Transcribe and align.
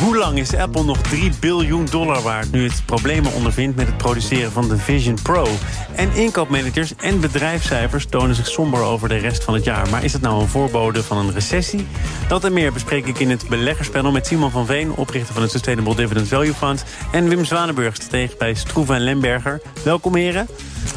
Hoe 0.00 0.16
lang 0.16 0.38
is 0.38 0.54
Apple 0.54 0.84
nog 0.84 0.98
3 0.98 1.32
biljoen 1.40 1.84
dollar 1.84 2.22
waard 2.22 2.52
nu 2.52 2.64
het 2.64 2.82
problemen 2.86 3.32
ondervindt 3.32 3.76
met 3.76 3.86
het 3.86 3.96
produceren 3.96 4.52
van 4.52 4.68
de 4.68 4.78
Vision 4.78 5.18
Pro? 5.22 5.46
En 5.94 6.12
inkoopmanagers 6.14 6.94
en 6.96 7.20
bedrijfscijfers 7.20 8.06
tonen 8.06 8.34
zich 8.34 8.46
somber 8.46 8.80
over 8.80 9.08
de 9.08 9.16
rest 9.16 9.44
van 9.44 9.54
het 9.54 9.64
jaar. 9.64 9.88
Maar 9.90 10.04
is 10.04 10.12
het 10.12 10.22
nou 10.22 10.40
een 10.40 10.48
voorbode 10.48 11.02
van 11.02 11.16
een 11.16 11.32
recessie? 11.32 11.86
Dat 12.28 12.44
en 12.44 12.52
meer 12.52 12.72
bespreek 12.72 13.06
ik 13.06 13.18
in 13.18 13.30
het 13.30 13.48
beleggerspanel 13.48 14.12
met 14.12 14.26
Simon 14.26 14.50
van 14.50 14.66
Veen, 14.66 14.92
oprichter 14.92 15.34
van 15.34 15.42
het 15.42 15.50
Sustainable 15.50 15.94
Dividend 15.94 16.28
Value 16.28 16.54
Fund, 16.54 16.84
en 17.12 17.28
Wim 17.28 17.44
Zwanenburg, 17.44 17.94
stratege 17.94 18.34
bij 18.38 18.54
Stroeven 18.54 18.94
en 18.94 19.00
Lemberger. 19.00 19.60
Welkom 19.82 20.14
heren. 20.14 20.46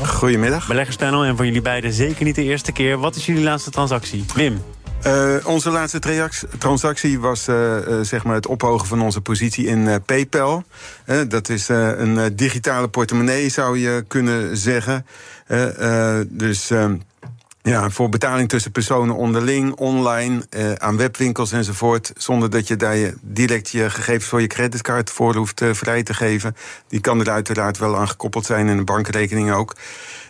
Goedemiddag. 0.05 0.67
Beleggerspanel 0.67 1.23
en 1.23 1.35
voor 1.35 1.45
jullie 1.45 1.61
beiden 1.61 1.93
zeker 1.93 2.25
niet 2.25 2.35
de 2.35 2.43
eerste 2.43 2.71
keer. 2.71 2.97
Wat 2.97 3.15
is 3.15 3.25
jullie 3.25 3.43
laatste 3.43 3.71
transactie? 3.71 4.25
Wim. 4.35 4.61
Uh, 5.05 5.35
onze 5.43 5.69
laatste 5.69 5.99
transactie 6.57 7.19
was 7.19 7.47
uh, 7.47 7.55
uh, 7.87 7.99
zeg 8.01 8.23
maar 8.23 8.35
het 8.35 8.47
ophogen 8.47 8.87
van 8.87 9.01
onze 9.01 9.21
positie 9.21 9.65
in 9.65 10.01
PayPal. 10.05 10.63
dat 11.27 11.49
is 11.49 11.67
een 11.67 12.35
digitale 12.35 12.87
portemonnee, 12.87 13.49
zou 13.49 13.79
je 13.79 14.05
kunnen 14.07 14.57
zeggen. 14.57 15.05
dus 16.27 16.69
ehm, 16.69 16.95
ja, 17.61 17.89
voor 17.89 18.09
betaling 18.09 18.49
tussen 18.49 18.71
personen 18.71 19.15
onderling, 19.15 19.73
online, 19.73 20.41
aan 20.77 20.97
webwinkels 20.97 21.51
enzovoort. 21.51 22.11
Zonder 22.15 22.49
dat 22.49 22.67
je 22.67 22.75
daar 22.75 22.95
je 22.95 23.13
direct 23.21 23.69
je 23.69 23.89
gegevens 23.89 24.25
voor 24.25 24.41
je 24.41 24.47
creditcard 24.47 25.09
voor 25.09 25.35
hoeft 25.35 25.61
vrij 25.71 26.03
te 26.03 26.13
geven. 26.13 26.55
Die 26.87 26.99
kan 26.99 27.19
er 27.19 27.29
uiteraard 27.29 27.77
wel 27.77 27.97
aan 27.97 28.09
gekoppeld 28.09 28.45
zijn 28.45 28.67
en 28.67 28.77
een 28.77 28.85
bankrekening 28.85 29.51
ook. 29.51 29.75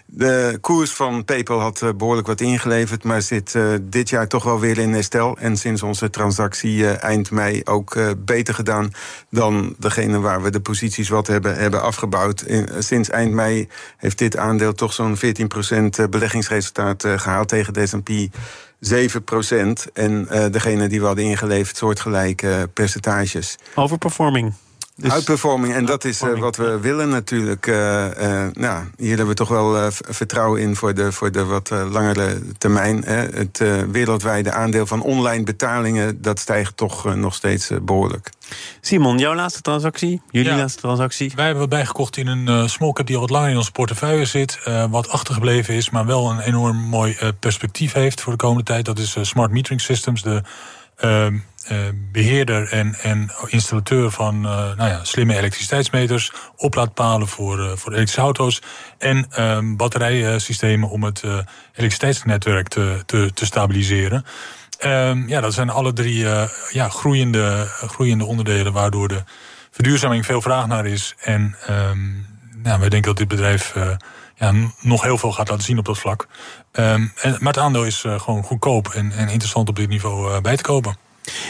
De 0.10 0.58
koers 0.62 0.92
van 0.92 1.26
PayPal 1.26 1.60
had 1.60 1.82
eh, 1.82 1.90
behoorlijk 1.98 2.28
wat 2.28 2.42
ingeleverd, 2.42 3.04
maar 3.04 3.22
zit 3.22 3.54
uh, 3.54 3.74
dit 3.82 4.10
jaar 4.10 4.28
toch 4.28 4.44
wel 4.44 4.60
weer 4.60 4.78
in 4.78 4.94
herstel. 4.94 5.38
En 5.38 5.58
sinds 5.58 5.84
onze 5.84 6.10
transactie 6.10 6.78
uh, 6.78 7.04
eind 7.04 7.32
mei 7.32 7.62
ook 7.64 8.16
beter 8.18 8.54
gedaan 8.54 8.92
dan 9.30 9.76
degene 9.78 10.20
waar 10.20 10.42
we 10.42 10.50
de 10.50 10.60
posities 10.60 11.10
wat 11.10 11.28
hebben, 11.28 11.56
hebben 11.56 11.82
afgebouwd. 11.82 12.42
In, 12.42 12.68
sinds 12.80 13.10
eind 13.10 13.34
mei 13.34 13.70
heeft 13.98 14.18
dit 14.18 14.38
aandeel 14.38 14.74
toch 14.74 14.94
zo'n 14.94 15.18
14% 15.18 15.20
beleggingsresultaat 16.10 17.04
gehaald 17.08 17.48
tegen 17.48 17.74
de 17.74 17.88
S&P 17.88 18.10
7% 18.10 19.94
En 19.94 20.28
degene 20.52 20.88
die 20.88 21.00
we 21.00 21.06
hadden 21.06 21.26
ingeleverd, 21.26 21.78
soortgelijke 21.78 22.70
percentages. 22.74 23.56
Overperforming. 23.76 24.54
Dus, 25.00 25.12
Uitperforming, 25.12 25.74
en 25.74 25.86
dat 25.86 26.06
is 26.06 26.22
uh, 26.22 26.40
wat 26.40 26.56
we 26.56 26.80
willen 26.80 27.10
natuurlijk. 27.10 27.68
Uh, 27.68 27.76
uh, 27.76 28.48
nou, 28.54 28.84
hier 28.98 29.08
hebben 29.08 29.28
we 29.28 29.34
toch 29.34 29.50
wel 29.50 29.92
vertrouwen 29.92 30.62
in 30.62 30.76
voor 30.76 30.94
de, 30.94 31.12
voor 31.12 31.32
de 31.32 31.46
wat 31.46 31.70
langere 31.70 32.42
termijn. 32.58 33.04
Het 33.04 33.64
wereldwijde 33.92 34.52
aandeel 34.52 34.86
van 34.86 35.02
online 35.02 35.44
betalingen, 35.44 36.22
dat 36.22 36.40
stijgt 36.40 36.78
toch 36.78 37.16
nog 37.16 37.34
steeds 37.34 37.72
behoorlijk. 37.82 38.30
Simon, 38.82 39.18
jouw 39.18 39.36
laatste 39.36 39.62
transactie? 39.62 40.22
Jullie 40.30 40.56
laatste 40.56 40.82
transactie? 40.82 41.32
Wij 41.36 41.46
hebben 41.46 41.62
wat 41.62 41.72
bijgekocht 41.72 42.18
in 42.18 42.28
een 42.28 42.70
small 42.70 42.92
cap 42.92 43.08
die 43.08 43.16
al 43.16 43.22
wat 43.22 43.30
langer 43.30 43.50
in 43.50 43.58
onze 43.58 43.72
portefeuille 43.72 44.26
zit. 44.26 44.60
wat 44.90 45.10
achtergebleven 45.10 45.74
is, 45.74 45.90
maar 45.90 46.06
wel 46.06 46.30
een 46.30 46.40
enorm 46.40 46.78
mooi 46.78 47.18
perspectief 47.40 47.94
heeft 47.94 48.22
voor 48.22 48.32
de 48.32 48.40
komende 48.40 48.64
tijd. 48.64 48.86
Dat 48.86 49.00
is 49.00 49.18
Smart 49.22 49.52
Metering 49.52 49.82
Systems, 49.82 50.22
de 50.22 50.42
ehm, 50.96 51.34
uh, 51.34 51.40
beheerder 52.12 52.72
en, 52.72 52.96
en 53.02 53.32
installateur 53.48 54.12
van 54.12 54.36
uh, 54.36 54.52
nou 54.52 54.90
ja, 54.90 55.04
slimme 55.04 55.38
elektriciteitsmeters, 55.38 56.32
oplaadpalen 56.56 57.28
voor, 57.28 57.60
uh, 57.60 57.72
voor 57.76 57.92
elektrische 57.92 58.22
auto's 58.22 58.62
en 58.98 59.28
ehm, 59.30 59.76
batterijsystemen 59.76 60.90
om 60.90 61.04
het 61.04 61.24
elektriciteitsnetwerk 61.24 62.68
te, 62.68 63.04
te, 63.06 63.32
te 63.34 63.46
stabiliseren. 63.46 64.26
Um, 64.86 65.28
ja, 65.28 65.42
dat 65.42 65.54
zijn 65.54 65.70
alle 65.70 65.94
drie 65.94 66.26
ja, 66.70 66.90
groeiende, 66.90 67.66
groeiende 67.68 68.26
onderdelen 68.26 68.74
waardoor 68.74 69.08
de 69.08 69.24
verduurzaming 69.72 70.26
veel 70.26 70.42
vraag 70.42 70.68
naar 70.68 70.86
is. 70.86 71.16
En 71.20 71.56
um, 71.70 72.26
nou, 72.64 72.80
wij 72.80 72.90
denken 72.90 73.10
dat 73.10 73.18
dit 73.18 73.28
bedrijf 73.28 73.76
ja, 74.36 74.54
nog 74.80 75.02
heel 75.02 75.18
veel 75.18 75.32
gaat 75.32 75.50
laten 75.50 75.64
zien 75.64 75.78
op 75.78 75.86
dat 75.86 75.98
vlak. 75.98 76.28
en, 76.72 77.12
maar 77.22 77.54
het 77.54 77.58
aandeel 77.58 77.86
is 77.86 78.06
gewoon 78.18 78.44
goedkoop 78.44 78.88
en, 78.88 79.12
en 79.12 79.30
interessant 79.30 79.70
op 79.70 79.76
dit 79.76 79.90
niveau 79.90 80.42
bij 80.42 80.58
te 80.58 80.64
kopen. 80.64 81.07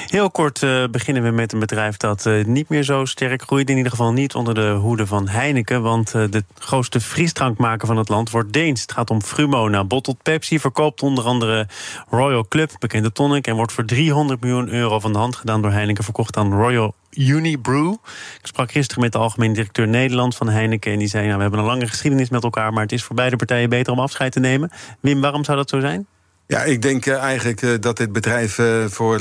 Heel 0.07 0.31
kort 0.31 0.61
uh, 0.61 0.83
beginnen 0.91 1.23
we 1.23 1.31
met 1.31 1.53
een 1.53 1.59
bedrijf 1.59 1.97
dat 1.97 2.25
uh, 2.25 2.45
niet 2.45 2.69
meer 2.69 2.83
zo 2.83 3.05
sterk 3.05 3.41
groeit. 3.41 3.69
In 3.69 3.77
ieder 3.77 3.91
geval 3.91 4.13
niet 4.13 4.35
onder 4.35 4.53
de 4.53 4.69
hoede 4.69 5.07
van 5.07 5.27
Heineken. 5.27 5.81
Want 5.81 6.13
uh, 6.15 6.23
de 6.29 6.43
grootste 6.59 7.01
frisdrankmaker 7.01 7.87
van 7.87 7.97
het 7.97 8.09
land 8.09 8.29
wordt 8.29 8.53
Deens. 8.53 8.81
Het 8.81 8.91
gaat 8.91 9.09
om 9.09 9.21
Frumo. 9.21 9.85
Bottled 9.85 10.21
Pepsi 10.23 10.59
verkoopt 10.59 11.01
onder 11.01 11.23
andere 11.23 11.67
Royal 12.09 12.47
Club, 12.47 12.71
bekende 12.79 13.11
tonic... 13.11 13.47
en 13.47 13.55
wordt 13.55 13.71
voor 13.71 13.85
300 13.85 14.41
miljoen 14.41 14.69
euro 14.69 14.99
van 14.99 15.13
de 15.13 15.19
hand 15.19 15.35
gedaan 15.35 15.61
door 15.61 15.71
Heineken... 15.71 16.03
verkocht 16.03 16.37
aan 16.37 16.53
Royal 16.53 16.95
Unibrew. 17.09 17.91
Ik 18.39 18.47
sprak 18.47 18.71
gisteren 18.71 19.03
met 19.03 19.11
de 19.11 19.17
algemeen 19.17 19.53
directeur 19.53 19.87
Nederland 19.87 20.35
van 20.35 20.49
Heineken... 20.49 20.91
en 20.91 20.99
die 20.99 21.07
zei, 21.07 21.23
nou, 21.25 21.35
we 21.35 21.41
hebben 21.41 21.59
een 21.59 21.65
lange 21.65 21.87
geschiedenis 21.87 22.29
met 22.29 22.43
elkaar... 22.43 22.73
maar 22.73 22.83
het 22.83 22.91
is 22.91 23.03
voor 23.03 23.15
beide 23.15 23.35
partijen 23.35 23.69
beter 23.69 23.93
om 23.93 23.99
afscheid 23.99 24.31
te 24.31 24.39
nemen. 24.39 24.71
Wim, 24.99 25.21
waarom 25.21 25.43
zou 25.43 25.57
dat 25.57 25.69
zo 25.69 25.79
zijn? 25.79 26.07
Ja, 26.47 26.63
ik 26.63 26.81
denk 26.81 27.05
uh, 27.05 27.17
eigenlijk 27.17 27.61
uh, 27.61 27.73
dat 27.79 27.97
dit 27.97 28.11
bedrijf 28.11 28.57
uh, 28.57 28.85
voor 28.85 29.17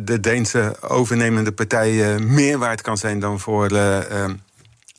de 0.00 0.20
Deense 0.20 0.76
overnemende 0.80 1.52
partij 1.52 2.18
meer 2.18 2.58
waard 2.58 2.80
kan 2.80 2.96
zijn 2.96 3.18
dan 3.18 3.40
voor 3.40 3.70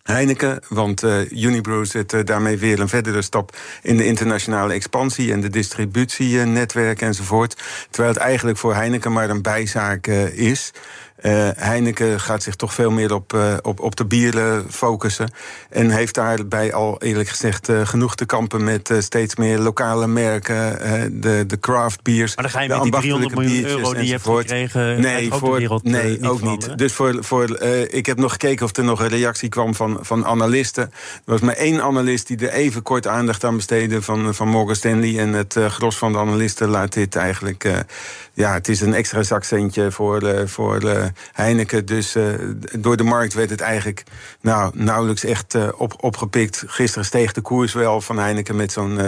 Heineken. 0.03 0.59
Want 0.69 1.03
Unibrew 1.29 1.85
zet 1.85 2.15
daarmee 2.25 2.57
weer 2.57 2.79
een 2.79 2.89
verdere 2.89 3.21
stap 3.21 3.57
in 3.81 3.97
de 3.97 4.05
internationale 4.05 4.73
expansie 4.73 5.31
en 5.31 5.41
de 5.41 5.49
distributienetwerk 5.49 7.01
enzovoort. 7.01 7.61
Terwijl 7.89 8.13
het 8.13 8.23
eigenlijk 8.23 8.57
voor 8.57 8.75
Heineken 8.75 9.11
maar 9.11 9.29
een 9.29 9.41
bijzaak 9.41 10.07
is. 10.07 10.71
Uh, 11.21 11.49
Heineken 11.55 12.19
gaat 12.19 12.43
zich 12.43 12.55
toch 12.55 12.73
veel 12.73 12.91
meer 12.91 13.13
op, 13.13 13.33
uh, 13.33 13.53
op, 13.61 13.79
op 13.79 13.95
de 13.95 14.05
bieren 14.05 14.65
focussen. 14.69 15.31
En 15.69 15.89
heeft 15.89 16.15
daarbij 16.15 16.73
al 16.73 17.01
eerlijk 17.01 17.29
gezegd 17.29 17.69
uh, 17.69 17.85
genoeg 17.85 18.15
te 18.15 18.25
kampen 18.25 18.63
met 18.63 18.93
steeds 18.99 19.35
meer 19.35 19.59
lokale 19.59 20.07
merken. 20.07 20.79
de, 21.21 21.43
de 21.47 21.59
craft 21.59 22.03
beers. 22.03 22.35
Maar 22.35 22.43
dan 22.43 22.53
ga 22.53 22.61
je 22.61 22.69
met 22.69 22.81
die 22.81 22.91
300 22.91 23.35
miljoen 23.35 23.65
euro 23.65 23.93
die 23.93 24.05
je 24.05 24.11
hebt 24.11 24.23
gekregen 24.23 25.01
nee, 25.01 25.31
voor, 25.31 25.57
wereld, 25.57 25.83
nee 25.83 26.29
ook 26.29 26.41
niet. 26.41 26.77
Dus 26.77 26.93
voor, 26.93 27.23
voor, 27.23 27.61
ik 27.89 28.05
heb 28.05 28.17
nog 28.17 28.31
gekeken 28.31 28.65
of 28.65 28.75
er 28.77 28.83
nog 28.83 28.99
een 28.99 29.07
reactie 29.07 29.49
kwam 29.49 29.75
van, 29.75 29.99
van 30.01 30.25
analisten. 30.25 30.83
Er 30.83 30.91
was 31.25 31.39
maar 31.39 31.55
één 31.55 31.81
analist 31.81 32.27
die 32.27 32.37
er 32.37 32.53
even 32.53 32.81
kort 32.81 33.07
aandacht 33.07 33.43
aan 33.43 33.55
besteedde 33.55 34.01
van, 34.01 34.35
van 34.35 34.47
Morgan 34.47 34.75
Stanley. 34.75 35.19
En 35.19 35.33
het 35.33 35.55
gros 35.67 35.97
van 35.97 36.11
de 36.11 36.17
analisten 36.17 36.69
laat 36.69 36.93
dit 36.93 37.15
eigenlijk 37.15 37.83
ja, 38.33 38.53
het 38.53 38.67
is 38.67 38.81
een 38.81 38.93
extra 38.93 39.23
zakcentje 39.23 39.91
voor, 39.91 40.49
voor 40.49 41.10
Heineken. 41.31 41.85
Dus 41.85 42.16
uh, 42.16 42.23
door 42.79 42.97
de 42.97 43.03
markt 43.03 43.33
werd 43.33 43.49
het 43.49 43.61
eigenlijk 43.61 44.03
nou, 44.41 44.72
nauwelijks 44.73 45.23
echt 45.23 45.73
op, 45.73 45.94
opgepikt. 46.03 46.63
Gisteren 46.67 47.05
steeg 47.05 47.31
de 47.31 47.41
koers 47.41 47.73
wel 47.73 48.01
van 48.01 48.17
Heineken 48.17 48.55
met 48.55 48.72
zo'n 48.72 48.99
2%. 48.99 49.03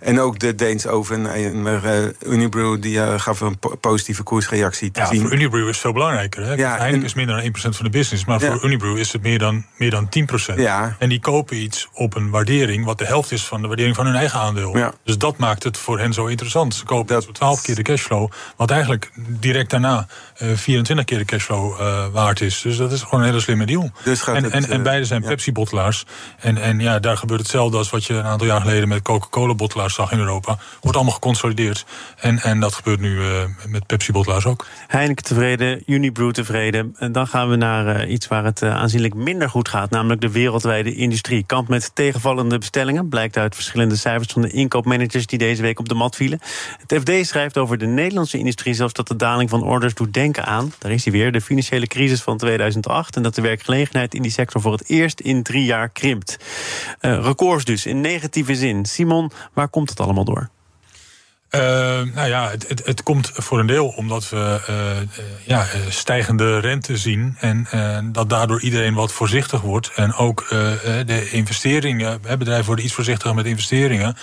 En 0.00 0.20
ook 0.20 0.38
de 0.38 0.54
Deens 0.54 0.86
Oven, 0.86 1.62
maar 1.62 1.82
Unibrew, 2.26 2.82
die 2.82 3.18
gaf 3.18 3.40
een 3.40 3.58
positieve 3.80 4.22
koersreactie 4.22 4.90
te 4.90 5.00
ja, 5.00 5.06
zien. 5.06 5.20
voor 5.20 5.32
Unibrew 5.32 5.62
is 5.62 5.66
het 5.66 5.76
veel 5.76 5.92
belangrijker. 5.92 6.44
Hè? 6.44 6.52
Ja, 6.54 6.76
Heineken 6.76 7.04
is 7.06 7.14
minder 7.14 7.36
dan 7.36 7.44
1% 7.44 7.50
van 7.76 7.84
de 7.84 7.90
business. 7.90 8.24
Maar 8.24 8.40
voor 8.40 8.64
Unibrew 8.64 8.98
is 8.98 9.12
het 9.12 9.22
meer 9.22 9.38
dan, 9.38 9.64
meer 9.76 9.90
dan 9.90 10.08
10%. 10.52 10.54
Ja. 10.56 10.96
En 10.98 11.08
die 11.08 11.20
kopen 11.20 11.56
iets 11.56 11.88
op 11.92 12.14
een 12.14 12.30
waardering... 12.30 12.84
wat 12.84 12.98
de 12.98 13.04
helft 13.04 13.32
is 13.32 13.44
van 13.46 13.62
de 13.62 13.66
waardering 13.66 13.96
van 13.96 14.06
hun 14.06 14.14
eigen 14.14 14.40
aandeel. 14.40 14.76
Ja. 14.76 14.92
Dus 15.04 15.18
dat 15.18 15.36
maakt 15.36 15.62
het 15.62 15.76
voor 15.76 15.98
hen 15.98 16.12
zo 16.12 16.26
interessant. 16.26 16.74
Ze 16.74 16.84
kopen 16.84 17.14
dat, 17.14 17.34
12 17.34 17.62
keer 17.62 17.74
de 17.74 17.82
cash 17.82 17.92
cashflow. 17.94 18.30
Wat 18.56 18.70
eigenlijk 18.70 19.10
direct 19.16 19.70
daarna 19.70 20.06
uh, 20.42 20.50
eh, 20.50 20.58
24 20.74 21.04
keer 21.04 21.18
de 21.18 21.24
cashflow 21.24 21.80
uh, 21.80 22.06
waard 22.12 22.40
is. 22.40 22.60
Dus 22.60 22.76
dat 22.76 22.92
is 22.92 23.02
gewoon 23.02 23.20
een 23.20 23.26
hele 23.26 23.40
slimme 23.40 23.66
deal. 23.66 23.90
Dus 24.04 24.26
en, 24.26 24.44
het, 24.44 24.52
en, 24.52 24.68
en, 24.68 24.82
beide 24.82 25.04
zijn 25.04 25.22
Pepsi-bottelaars. 25.22 26.04
En, 26.38 26.56
en 26.56 26.78
ja, 26.78 26.98
daar 26.98 27.16
gebeurt 27.16 27.40
hetzelfde 27.40 27.76
als 27.76 27.90
wat 27.90 28.04
je 28.04 28.14
een 28.14 28.24
aantal 28.24 28.46
jaar 28.46 28.60
geleden 28.60 28.88
met 28.88 29.02
Coca-Cola-bottelaars 29.02 29.94
zag 29.94 30.12
in 30.12 30.18
Europa. 30.18 30.58
Wordt 30.80 30.96
allemaal 30.96 31.14
geconsolideerd. 31.14 31.84
En, 32.16 32.38
en 32.38 32.60
dat 32.60 32.74
gebeurt 32.74 33.00
nu 33.00 33.16
uh, 33.16 33.42
met 33.66 33.86
Pepsi-bottelaars 33.86 34.46
ook. 34.46 34.66
Heineken 34.86 35.24
tevreden, 35.24 35.82
Unibrew 35.86 36.30
tevreden. 36.30 36.94
En 36.98 37.12
dan 37.12 37.26
gaan 37.26 37.48
we 37.48 37.56
naar 37.56 38.06
iets 38.06 38.28
waar 38.28 38.44
het 38.44 38.62
aanzienlijk 38.62 39.14
minder 39.14 39.50
goed 39.50 39.68
gaat. 39.68 39.90
Namelijk 39.90 40.20
de 40.20 40.30
wereldwijde 40.30 40.94
industrie. 40.94 41.44
Kamp 41.46 41.68
met 41.68 41.90
tegenvallende 41.94 42.58
bestellingen. 42.58 43.08
Blijkt 43.08 43.36
uit 43.36 43.54
verschillende 43.54 43.96
cijfers 43.96 44.32
van 44.32 44.42
de 44.42 44.50
inkoopmanagers 44.50 45.26
die 45.26 45.38
deze 45.38 45.62
week 45.62 45.78
op 45.78 45.88
de 45.88 45.94
mat 45.94 46.16
vielen. 46.16 46.40
Het 46.86 47.00
FD 47.00 47.26
schrijft 47.26 47.58
over 47.58 47.78
de 47.78 47.86
Nederlandse 47.86 48.38
industrie 48.38 48.74
zelfs 48.74 48.92
dat 48.92 49.08
de 49.08 49.16
daling 49.16 49.50
van 49.50 49.62
orders 49.62 49.94
doet 49.94 50.12
denken 50.12 50.44
aan 50.44 50.63
Daar 50.78 50.92
is 50.92 51.04
hij 51.04 51.12
weer, 51.12 51.32
de 51.32 51.40
financiële 51.40 51.86
crisis 51.86 52.22
van 52.22 52.36
2008... 52.36 53.16
en 53.16 53.22
dat 53.22 53.34
de 53.34 53.42
werkgelegenheid 53.42 54.14
in 54.14 54.22
die 54.22 54.30
sector 54.30 54.60
voor 54.60 54.72
het 54.72 54.88
eerst 54.88 55.20
in 55.20 55.42
drie 55.42 55.64
jaar 55.64 55.88
krimpt. 55.88 56.36
Uh, 57.00 57.24
records 57.24 57.64
dus, 57.64 57.86
in 57.86 58.00
negatieve 58.00 58.54
zin. 58.54 58.84
Simon, 58.84 59.30
waar 59.52 59.68
komt 59.68 59.90
het 59.90 60.00
allemaal 60.00 60.24
door? 60.24 60.48
Uh, 61.50 61.60
nou 62.14 62.28
ja, 62.28 62.50
het, 62.50 62.82
het, 62.84 63.02
komt 63.02 63.30
voor 63.32 63.58
een 63.58 63.66
deel 63.66 63.86
omdat 63.86 64.28
we 64.28 64.60
uh, 64.70 65.26
ja, 65.46 65.66
stijgende 65.88 66.58
rente 66.58 66.96
zien. 66.96 67.36
En 67.38 67.66
dat 68.12 68.30
daardoor 68.30 68.60
iedereen 68.60 68.94
wat 68.94 69.12
voorzichtig 69.12 69.60
wordt. 69.60 69.92
En 69.94 70.14
ook 70.14 70.46
de 71.06 71.28
investeringen, 71.30 72.20
bedrijven 72.20 72.66
worden 72.66 72.84
iets 72.84 72.94
voorzichtiger 72.94 73.34
met 73.34 73.46
investeringen. 73.46 74.16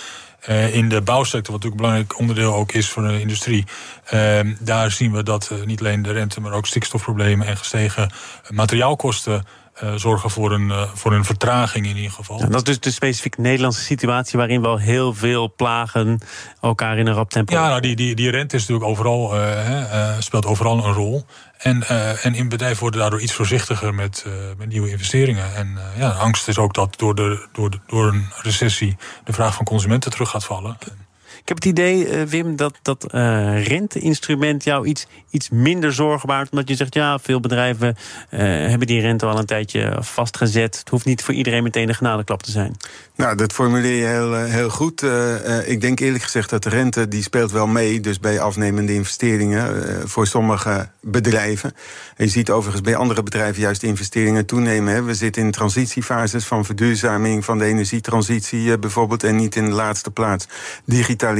In 0.72 0.88
de 0.88 1.00
bouwsector, 1.00 1.52
wat 1.52 1.62
natuurlijk 1.62 1.64
een 1.64 1.76
belangrijk 1.76 2.18
onderdeel 2.18 2.54
ook 2.54 2.72
is 2.72 2.88
voor 2.88 3.02
de 3.02 3.20
industrie. 3.20 3.64
Ehm, 4.04 4.54
daar 4.60 4.90
zien 4.90 5.12
we 5.12 5.22
dat 5.22 5.50
niet 5.64 5.80
alleen 5.80 6.02
de 6.02 6.12
rente, 6.12 6.40
maar 6.40 6.52
ook 6.52 6.66
stikstofproblemen 6.66 7.46
en 7.46 7.56
gestegen 7.56 8.10
materiaalkosten 8.50 9.44
uh, 9.82 9.94
zorgen 9.94 10.30
voor 10.30 10.52
een, 10.52 10.68
uh, 10.68 10.82
voor 10.94 11.12
een 11.12 11.24
vertraging 11.24 11.86
in 11.86 11.96
ieder 11.96 12.10
geval. 12.10 12.38
Ja, 12.38 12.46
dat 12.46 12.56
is 12.56 12.62
dus 12.62 12.80
de 12.80 12.90
specifiek 12.90 13.38
Nederlandse 13.38 13.82
situatie 13.82 14.38
waarin 14.38 14.62
wel 14.62 14.78
heel 14.78 15.14
veel 15.14 15.54
plagen 15.54 16.18
elkaar 16.60 16.98
in 16.98 17.06
een 17.06 17.14
rap 17.14 17.30
tempo. 17.30 17.54
Ja, 17.54 17.68
nou, 17.68 17.80
die, 17.80 17.96
die, 17.96 18.14
die 18.14 18.30
rente 18.30 18.56
is 18.56 18.66
natuurlijk 18.66 18.90
overal, 18.90 19.36
uh, 19.36 20.18
speelt 20.18 20.46
overal 20.46 20.84
een 20.84 20.92
rol. 20.92 21.26
En, 21.58 21.88
en 22.22 22.34
in 22.34 22.48
bedrijven 22.48 22.80
worden 22.80 23.00
daardoor 23.00 23.20
iets 23.20 23.32
voorzichtiger 23.32 23.94
met, 23.94 24.26
met 24.58 24.68
nieuwe 24.68 24.90
investeringen. 24.90 25.54
En 25.54 25.78
ja, 25.96 26.08
angst 26.08 26.48
is 26.48 26.58
ook 26.58 26.74
dat 26.74 26.98
door, 26.98 27.14
de, 27.14 27.46
door, 27.52 27.70
de, 27.70 27.78
door 27.86 28.06
een 28.06 28.26
recessie 28.42 28.96
de 29.24 29.32
vraag 29.32 29.54
van 29.54 29.64
consumenten 29.64 30.10
terug 30.10 30.30
gaat 30.30 30.44
vallen. 30.44 30.76
Ik 31.42 31.48
heb 31.48 31.56
het 31.56 31.66
idee, 31.66 32.08
uh, 32.08 32.22
Wim, 32.22 32.56
dat 32.56 32.78
dat 32.82 33.14
uh, 33.14 33.66
renteinstrument 33.66 34.64
jou 34.64 34.86
iets, 34.86 35.06
iets 35.30 35.50
minder 35.50 35.92
zorgen 35.92 36.28
baart. 36.28 36.50
Omdat 36.50 36.68
je 36.68 36.74
zegt, 36.74 36.94
ja, 36.94 37.18
veel 37.18 37.40
bedrijven 37.40 37.96
uh, 38.30 38.40
hebben 38.40 38.86
die 38.86 39.00
rente 39.00 39.26
al 39.26 39.38
een 39.38 39.46
tijdje 39.46 39.96
vastgezet. 40.00 40.78
Het 40.78 40.88
hoeft 40.88 41.04
niet 41.04 41.22
voor 41.22 41.34
iedereen 41.34 41.62
meteen 41.62 41.86
de 41.86 41.94
genadeklap 41.94 42.42
te 42.42 42.50
zijn. 42.50 42.76
Nou, 43.16 43.36
dat 43.36 43.52
formuleer 43.52 43.96
je 43.96 44.06
heel, 44.06 44.34
heel 44.34 44.70
goed. 44.70 45.04
ik 45.64 45.80
denk 45.80 46.00
eerlijk 46.00 46.22
gezegd 46.22 46.50
dat 46.50 46.62
de 46.62 46.68
rente 46.68 47.08
die 47.08 47.22
speelt 47.22 47.50
wel 47.50 47.66
mee. 47.66 48.00
Dus 48.00 48.20
bij 48.20 48.40
afnemende 48.40 48.94
investeringen 48.94 50.08
voor 50.08 50.26
sommige 50.26 50.88
bedrijven. 51.00 51.74
En 52.16 52.24
je 52.24 52.30
ziet 52.30 52.50
overigens 52.50 52.82
bij 52.82 52.96
andere 52.96 53.22
bedrijven 53.22 53.62
juist 53.62 53.82
investeringen 53.82 54.46
toenemen. 54.46 55.04
We 55.04 55.14
zitten 55.14 55.42
in 55.42 55.50
transitiefases 55.50 56.44
van 56.44 56.64
verduurzaming 56.64 57.44
van 57.44 57.58
de 57.58 57.64
energietransitie 57.64 58.78
bijvoorbeeld. 58.78 59.24
En 59.24 59.36
niet 59.36 59.56
in 59.56 59.64
de 59.64 59.72
laatste 59.72 60.10
plaats 60.10 60.46
digitalisering 60.84 61.31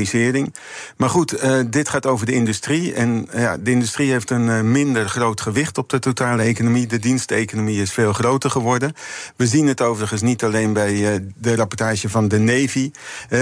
maar 0.96 1.08
goed, 1.08 1.44
uh, 1.44 1.58
dit 1.66 1.88
gaat 1.88 2.06
over 2.06 2.26
de 2.26 2.32
industrie. 2.32 2.94
En 2.94 3.28
uh, 3.34 3.40
ja, 3.40 3.56
de 3.56 3.70
industrie 3.70 4.10
heeft 4.10 4.30
een 4.30 4.46
uh, 4.46 4.60
minder 4.60 5.08
groot 5.08 5.40
gewicht 5.40 5.78
op 5.78 5.88
de 5.88 5.98
totale 5.98 6.42
economie. 6.42 6.86
De 6.86 6.98
diensteconomie 6.98 7.80
is 7.80 7.92
veel 7.92 8.12
groter 8.12 8.50
geworden. 8.50 8.92
We 9.36 9.46
zien 9.46 9.66
het 9.66 9.80
overigens 9.80 10.22
niet 10.22 10.44
alleen 10.44 10.72
bij 10.72 11.24
de 11.36 11.56
rapportage 11.56 12.08
van 12.08 12.28
de 12.28 12.38
Navy, 12.38 12.90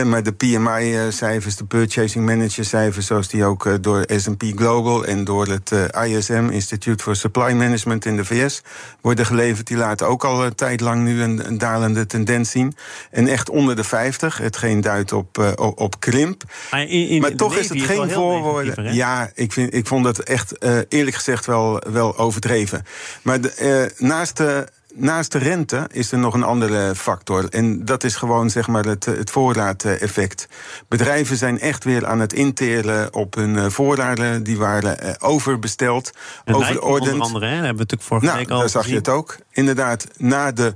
maar 0.05 0.23
de 0.23 0.33
PMI-cijfers, 0.33 1.57
de 1.57 1.65
Purchasing 1.65 2.27
Manager-cijfers, 2.27 3.07
zoals 3.07 3.29
die 3.29 3.45
ook 3.45 3.83
door 3.83 4.05
SP 4.25 4.43
Global 4.57 5.05
en 5.05 5.25
door 5.25 5.47
het 5.47 5.73
ISM, 6.07 6.49
Institute 6.51 7.03
for 7.03 7.17
Supply 7.17 7.53
Management 7.53 8.05
in 8.05 8.17
de 8.17 8.25
VS, 8.25 8.63
worden 9.01 9.27
geleverd. 9.27 9.67
Die 9.67 9.77
laten 9.77 10.09
ook 10.09 10.25
al 10.25 10.45
een 10.45 10.55
tijd 10.55 10.81
lang 10.81 11.05
nu 11.05 11.23
een, 11.23 11.47
een 11.47 11.59
dalende 11.59 12.07
tendens 12.07 12.51
zien. 12.51 12.75
En 13.11 13.29
echt 13.29 13.51
onder 13.51 13.77
de 13.77 13.85
50, 13.85 14.39
hetgeen 14.39 14.81
duidt 14.81 15.13
op, 15.13 15.55
op 15.75 16.01
krimp. 16.01 16.40
Maar, 16.71 16.83
in, 16.83 17.21
maar 17.21 17.35
toch 17.35 17.57
is 17.57 17.69
het 17.69 17.83
geen 17.83 18.11
voorwoorden. 18.11 18.95
Ja, 18.95 19.31
ik, 19.35 19.53
vind, 19.53 19.75
ik 19.75 19.87
vond 19.87 20.05
het 20.05 20.23
echt 20.23 20.55
uh, 20.65 20.79
eerlijk 20.89 21.17
gezegd 21.17 21.47
wel, 21.47 21.83
wel 21.93 22.19
overdreven. 22.19 22.85
Maar 23.23 23.41
de, 23.41 23.91
uh, 23.99 24.09
naast 24.09 24.37
de. 24.37 24.67
Naast 24.95 25.33
de 25.33 25.39
rente 25.39 25.89
is 25.93 26.13
er 26.13 26.19
nog 26.19 26.35
een 26.35 26.43
andere 26.43 26.95
factor. 26.95 27.49
En 27.49 27.85
dat 27.85 28.05
is 28.05 28.17
gewoon 28.17 28.51
zeg 28.51 28.67
maar, 28.69 28.85
het, 28.85 29.05
het 29.05 29.31
voorraadeffect. 29.31 30.49
Bedrijven 30.89 31.37
zijn 31.37 31.61
echt 31.61 31.85
weer 31.85 32.07
aan 32.07 32.21
het 32.21 32.33
interen 32.33 33.15
op 33.15 33.35
hun 33.35 33.71
voorraden. 33.71 34.43
Die 34.43 34.59
waren 34.59 35.21
overbesteld. 35.21 36.11
Overordend. 36.45 37.13
Onder 37.13 37.27
andere, 37.27 37.47
hè? 37.47 37.53
hebben 37.53 37.73
we 37.73 37.79
natuurlijk 37.79 38.03
vorige 38.03 38.27
nou, 38.27 38.39
week 38.39 38.51
al 38.51 38.59
Daar 38.59 38.69
zag 38.69 38.87
je 38.87 38.95
het 38.95 39.09
ook. 39.09 39.37
Inderdaad, 39.51 40.07
na 40.17 40.53
de 40.53 40.75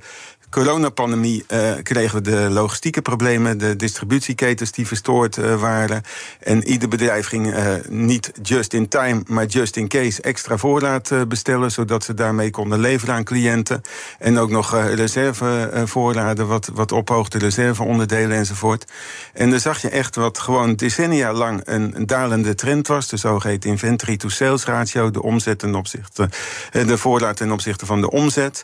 coronapandemie 0.54 1.44
uh, 1.48 1.72
kregen 1.82 2.22
we 2.22 2.30
de 2.30 2.50
logistieke 2.50 3.02
problemen, 3.02 3.58
de 3.58 3.76
distributieketens 3.76 4.72
die 4.72 4.86
verstoord 4.86 5.36
uh, 5.36 5.60
waren. 5.60 6.02
En 6.40 6.64
ieder 6.64 6.88
bedrijf 6.88 7.26
ging 7.26 7.46
uh, 7.46 7.74
niet 7.88 8.32
just 8.42 8.72
in 8.72 8.88
time, 8.88 9.22
maar 9.26 9.46
just 9.46 9.76
in 9.76 9.88
case 9.88 10.22
extra 10.22 10.56
voorraad 10.56 11.28
bestellen, 11.28 11.70
zodat 11.70 12.04
ze 12.04 12.14
daarmee 12.14 12.50
konden 12.50 12.80
leveren 12.80 13.14
aan 13.14 13.24
cliënten. 13.24 13.80
En 14.18 14.38
ook 14.38 14.50
nog 14.50 14.74
reservevoorraden, 14.94 16.46
wat, 16.46 16.70
wat 16.72 16.92
ophoogde 16.92 17.38
reserveonderdelen 17.38 18.36
enzovoort. 18.36 18.92
En 19.32 19.50
dan 19.50 19.60
zag 19.60 19.82
je 19.82 19.88
echt 19.88 20.16
wat 20.16 20.38
gewoon 20.38 20.74
decennia 20.74 21.32
lang 21.32 21.60
een, 21.64 22.06
dalende 22.06 22.54
trend 22.54 22.86
was, 22.86 23.08
de 23.08 23.16
zogeheten 23.16 23.70
inventory 23.70 24.16
to 24.16 24.28
sales 24.28 24.64
ratio, 24.64 25.10
de 25.10 25.22
omzet 25.22 25.58
ten 25.58 25.74
opzichte, 25.74 26.28
de 26.70 26.98
voorraad 26.98 27.36
ten 27.36 27.52
opzichte 27.52 27.86
van 27.86 28.00
de 28.00 28.10
omzet. 28.10 28.62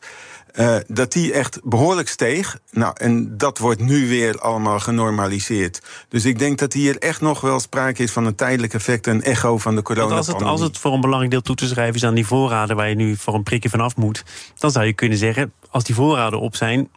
Uh, 0.55 0.77
dat 0.87 1.13
die 1.13 1.33
echt 1.33 1.61
behoorlijk 1.63 2.09
steeg. 2.09 2.59
Nou, 2.71 2.93
en 2.97 3.37
dat 3.37 3.59
wordt 3.59 3.81
nu 3.81 4.09
weer 4.09 4.39
allemaal 4.39 4.81
genormaliseerd. 4.81 5.83
Dus 6.09 6.25
ik 6.25 6.39
denk 6.39 6.59
dat 6.59 6.73
hier 6.73 6.99
echt 6.99 7.21
nog 7.21 7.41
wel 7.41 7.61
sprake 7.61 8.03
is 8.03 8.13
van 8.13 8.25
een 8.25 8.35
tijdelijk 8.35 8.75
effect, 8.75 9.07
een 9.07 9.23
echo 9.23 9.59
van 9.59 9.75
de 9.75 9.83
corona. 9.83 10.17
Als 10.17 10.27
het, 10.27 10.43
als 10.43 10.61
het 10.61 10.79
voor 10.79 10.93
een 10.93 11.01
belangrijk 11.01 11.31
deel 11.31 11.43
toe 11.43 11.57
te 11.57 11.67
schrijven 11.67 11.95
is 11.95 12.05
aan 12.05 12.15
die 12.15 12.27
voorraden 12.27 12.77
waar 12.77 12.89
je 12.89 12.95
nu 12.95 13.17
voor 13.17 13.35
een 13.35 13.43
prikje 13.43 13.69
vanaf 13.69 13.97
moet, 13.97 14.25
dan 14.59 14.71
zou 14.71 14.87
je 14.87 14.93
kunnen 14.93 15.19
zeggen: 15.19 15.53
als 15.71 15.85
die 15.85 15.95
voorraden 15.95 16.41
op 16.41 16.57
zijn, 16.57 16.89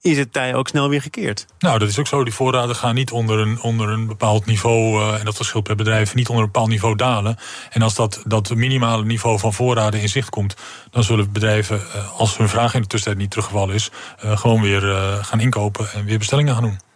is 0.00 0.18
het 0.18 0.32
tij 0.32 0.54
ook 0.54 0.68
snel 0.68 0.88
weer 0.88 1.02
gekeerd. 1.02 1.46
Nou, 1.58 1.78
dat 1.78 1.88
is 1.88 1.98
ook 1.98 2.06
zo. 2.06 2.24
Die 2.24 2.34
voorraden 2.34 2.76
gaan 2.76 2.94
niet 2.94 3.10
onder 3.10 3.38
een, 3.38 3.60
onder 3.60 3.88
een 3.88 4.06
bepaald 4.06 4.46
niveau... 4.46 5.02
Uh, 5.02 5.18
en 5.18 5.24
dat 5.24 5.36
verschilt 5.36 5.64
per 5.64 5.76
bedrijf, 5.76 6.14
niet 6.14 6.28
onder 6.28 6.44
een 6.44 6.50
bepaald 6.50 6.70
niveau 6.70 6.96
dalen. 6.96 7.36
En 7.70 7.82
als 7.82 7.94
dat, 7.94 8.22
dat 8.26 8.54
minimale 8.54 9.04
niveau 9.04 9.38
van 9.38 9.52
voorraden 9.52 10.00
in 10.00 10.08
zicht 10.08 10.30
komt... 10.30 10.56
dan 10.90 11.04
zullen 11.04 11.32
bedrijven, 11.32 11.76
uh, 11.76 12.18
als 12.18 12.36
hun 12.36 12.48
vraag 12.48 12.74
in 12.74 12.80
de 12.80 12.86
tussentijd 12.86 13.22
niet 13.22 13.30
teruggevallen 13.30 13.74
is... 13.74 13.90
Uh, 14.24 14.36
gewoon 14.36 14.62
weer 14.62 14.80
gaan 15.22 15.40
inkopen 15.40 15.92
en 15.92 16.04
weer 16.04 16.18
bestellingen 16.18 16.54
gaan 16.54 16.62
doen. 16.62 16.89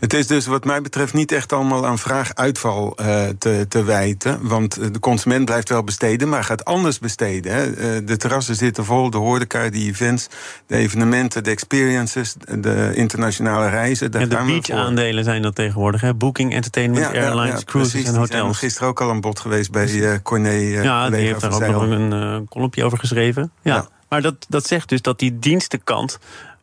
Het 0.00 0.14
is 0.14 0.26
dus 0.26 0.46
wat 0.46 0.64
mij 0.64 0.80
betreft 0.80 1.14
niet 1.14 1.32
echt 1.32 1.52
allemaal 1.52 1.86
aan 1.86 1.98
vraaguitval 1.98 2.96
uh, 3.00 3.22
te, 3.38 3.66
te 3.68 3.84
wijten. 3.84 4.48
Want 4.48 4.92
de 4.92 4.98
consument 4.98 5.44
blijft 5.44 5.68
wel 5.68 5.84
besteden, 5.84 6.28
maar 6.28 6.44
gaat 6.44 6.64
anders 6.64 6.98
besteden. 6.98 7.52
Hè. 7.52 7.66
Uh, 7.66 8.06
de 8.06 8.16
terrassen 8.16 8.54
zitten 8.54 8.84
vol, 8.84 9.10
de 9.10 9.16
horeca, 9.16 9.68
de 9.68 9.78
events, 9.78 10.28
de 10.66 10.76
evenementen, 10.76 11.44
de 11.44 11.50
experiences, 11.50 12.34
de 12.58 12.92
internationale 12.94 13.68
reizen. 13.68 14.10
Daar 14.10 14.22
en 14.22 14.28
de 14.28 14.44
beach-aandelen 14.44 15.24
zijn 15.24 15.42
dat 15.42 15.54
tegenwoordig. 15.54 16.00
Hè? 16.00 16.14
Booking, 16.14 16.54
entertainment, 16.54 17.12
ja, 17.12 17.20
airlines, 17.20 17.58
ja, 17.58 17.64
cruises 17.64 17.92
precies, 17.92 18.08
en 18.08 18.14
hotels. 18.14 18.40
Zijn 18.40 18.54
gisteren 18.54 18.88
ook 18.88 19.00
al 19.00 19.10
aan 19.10 19.20
bod 19.20 19.40
geweest 19.40 19.70
bij 19.70 19.88
uh, 19.88 20.12
Corné. 20.22 20.50
ja, 20.50 21.10
die 21.10 21.20
heeft 21.20 21.40
daar 21.40 21.52
ook 21.52 21.66
nog 21.66 21.82
een 21.82 22.46
uh, 22.74 22.84
over 22.84 22.98
geschreven. 22.98 23.52
Ja. 23.62 23.88
Maar 24.08 24.22
dat, 24.22 24.46
dat 24.48 24.66
zegt 24.66 24.88
dus 24.88 25.02
dat 25.02 25.18
die 25.18 25.38
dienstenkant 25.38 26.18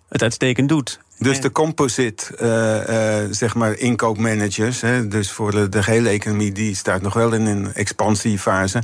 het 0.10 0.22
uitstekend 0.22 0.70
doet. 0.70 1.00
Dus 1.18 1.42
de 1.42 1.52
composite, 1.52 2.26
uh, 2.42 3.24
uh, 3.24 3.32
zeg 3.32 3.56
maar, 3.56 3.78
inkoopmanagers, 3.78 4.82
hè, 4.82 5.08
dus 5.08 5.32
voor 5.32 5.52
de, 5.52 5.70
de 5.70 5.84
gehele 5.84 6.10
economie, 6.10 6.52
die 6.52 6.76
staat 6.76 7.02
nog 7.02 7.14
wel 7.14 7.34
in 7.34 7.46
een 7.46 7.74
expansiefase. 7.74 8.84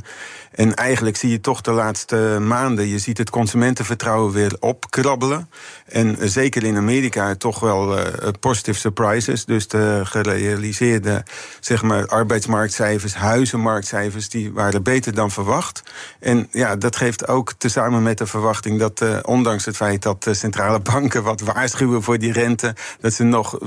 En 0.54 0.74
eigenlijk 0.74 1.16
zie 1.16 1.30
je 1.30 1.40
toch 1.40 1.60
de 1.60 1.70
laatste 1.70 2.38
maanden, 2.40 2.88
je 2.88 2.98
ziet 2.98 3.18
het 3.18 3.30
consumentenvertrouwen 3.30 4.32
weer 4.32 4.56
opkrabbelen. 4.60 5.50
En 5.86 6.16
zeker 6.20 6.64
in 6.64 6.76
Amerika 6.76 7.34
toch 7.34 7.60
wel 7.60 7.98
uh, 7.98 8.04
positive 8.40 8.78
surprises. 8.78 9.44
Dus 9.44 9.68
de 9.68 10.00
gerealiseerde 10.04 11.24
zeg 11.60 11.82
maar, 11.82 12.06
arbeidsmarktcijfers, 12.06 13.14
huizenmarktcijfers, 13.14 14.28
die 14.28 14.52
waren 14.52 14.82
beter 14.82 15.14
dan 15.14 15.30
verwacht. 15.30 15.82
En 16.20 16.48
ja, 16.50 16.76
dat 16.76 16.96
geeft 16.96 17.28
ook 17.28 17.52
tezamen 17.58 18.02
met 18.02 18.18
de 18.18 18.26
verwachting 18.26 18.78
dat, 18.78 19.00
uh, 19.00 19.18
ondanks 19.22 19.64
het 19.64 19.76
feit 19.76 20.02
dat 20.02 20.22
de 20.22 20.34
centrale 20.34 20.80
banken 20.92 21.22
wat 21.22 21.40
waarschuwen 21.40 22.02
voor 22.02 22.18
die 22.18 22.32
rente, 22.32 22.74
dat 23.00 23.12
ze 23.12 23.24
nog 23.24 23.58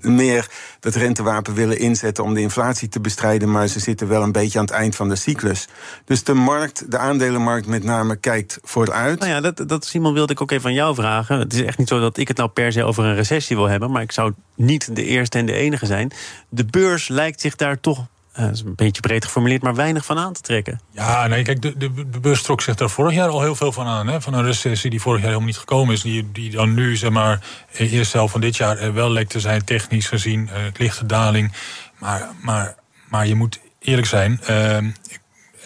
meer 0.00 0.48
dat 0.80 0.94
rentewapen 0.94 1.54
willen 1.54 1.78
inzetten 1.78 2.24
om 2.24 2.34
de 2.34 2.40
inflatie 2.40 2.88
te 2.88 3.00
bestrijden. 3.00 3.50
Maar 3.50 3.68
ze 3.68 3.80
zitten 3.80 4.08
wel 4.08 4.22
een 4.22 4.32
beetje 4.32 4.58
aan 4.58 4.64
het 4.64 4.74
eind 4.74 4.96
van 4.96 5.08
de 5.08 5.16
cyclus. 5.16 5.68
Dus 6.04 6.22
de 6.26 6.34
markt, 6.34 6.90
de 6.90 6.98
aandelenmarkt 6.98 7.66
met 7.66 7.84
name, 7.84 8.16
kijkt 8.16 8.58
vooruit. 8.62 9.18
Nou 9.18 9.30
ja, 9.30 9.40
dat, 9.40 9.68
dat 9.68 9.84
Simon 9.84 10.12
wilde 10.12 10.32
ik 10.32 10.40
ook 10.40 10.50
even 10.50 10.68
aan 10.68 10.74
jou 10.74 10.94
vragen. 10.94 11.38
Het 11.38 11.52
is 11.54 11.62
echt 11.62 11.78
niet 11.78 11.88
zo 11.88 12.00
dat 12.00 12.16
ik 12.16 12.28
het 12.28 12.36
nou 12.36 12.48
per 12.48 12.72
se 12.72 12.84
over 12.84 13.04
een 13.04 13.14
recessie 13.14 13.56
wil 13.56 13.68
hebben, 13.68 13.90
maar 13.90 14.02
ik 14.02 14.12
zou 14.12 14.32
niet 14.54 14.96
de 14.96 15.04
eerste 15.04 15.38
en 15.38 15.46
de 15.46 15.52
enige 15.52 15.86
zijn. 15.86 16.12
De 16.48 16.64
beurs 16.64 17.08
lijkt 17.08 17.40
zich 17.40 17.56
daar 17.56 17.80
toch 17.80 18.06
uh, 18.38 18.50
is 18.50 18.60
een 18.60 18.74
beetje 18.74 19.00
breed 19.00 19.24
geformuleerd, 19.24 19.62
maar 19.62 19.74
weinig 19.74 20.04
van 20.04 20.18
aan 20.18 20.32
te 20.32 20.40
trekken. 20.40 20.80
Ja, 20.90 21.26
nee, 21.26 21.42
kijk, 21.42 21.62
de, 21.62 21.76
de, 21.76 22.10
de 22.10 22.20
beurs 22.20 22.42
trok 22.42 22.60
zich 22.60 22.74
daar 22.74 22.90
vorig 22.90 23.14
jaar 23.14 23.28
al 23.28 23.40
heel 23.40 23.54
veel 23.54 23.72
van 23.72 23.86
aan. 23.86 24.06
Hè? 24.06 24.20
Van 24.20 24.34
een 24.34 24.44
recessie 24.44 24.90
die 24.90 25.00
vorig 25.00 25.18
jaar 25.18 25.28
helemaal 25.28 25.48
niet 25.48 25.58
gekomen 25.58 25.94
is. 25.94 26.02
Die, 26.02 26.32
die 26.32 26.50
dan 26.50 26.74
nu, 26.74 26.96
zeg 26.96 27.10
maar, 27.10 27.44
eerst 27.72 28.10
zelf 28.10 28.30
van 28.30 28.40
dit 28.40 28.56
jaar 28.56 28.78
er 28.78 28.94
wel 28.94 29.10
leek 29.10 29.28
te 29.28 29.40
zijn, 29.40 29.64
technisch 29.64 30.08
gezien, 30.08 30.50
uh, 30.52 30.58
lichte 30.76 31.06
daling. 31.06 31.52
Maar, 31.98 32.28
maar, 32.42 32.74
maar 33.08 33.26
je 33.26 33.34
moet 33.34 33.60
eerlijk 33.78 34.06
zijn. 34.06 34.40
Uh, 34.50 34.78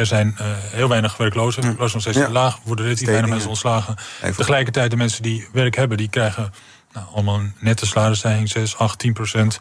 er 0.00 0.07
zijn 0.07 0.37
heel 0.71 0.88
weinig 0.88 1.16
werklozen. 1.16 1.62
Werklozen 1.62 1.92
nog 1.92 2.02
steeds 2.02 2.26
ja. 2.26 2.33
laag. 2.33 2.54
Er 2.54 2.61
worden 2.64 2.85
relatief 2.85 3.09
weinig 3.09 3.30
mensen 3.30 3.49
ontslagen. 3.49 3.97
Tegelijkertijd 4.37 4.90
de 4.90 4.97
mensen 4.97 5.23
die 5.23 5.49
werk 5.52 5.76
hebben, 5.76 5.97
die 5.97 6.09
krijgen 6.09 6.52
nou, 6.92 7.07
allemaal 7.14 7.38
een 7.38 7.54
nette 7.59 7.87
salarisstijging, 7.87 8.49
6, 8.49 8.76
8, 8.76 8.99
10 8.99 9.12
procent. 9.12 9.59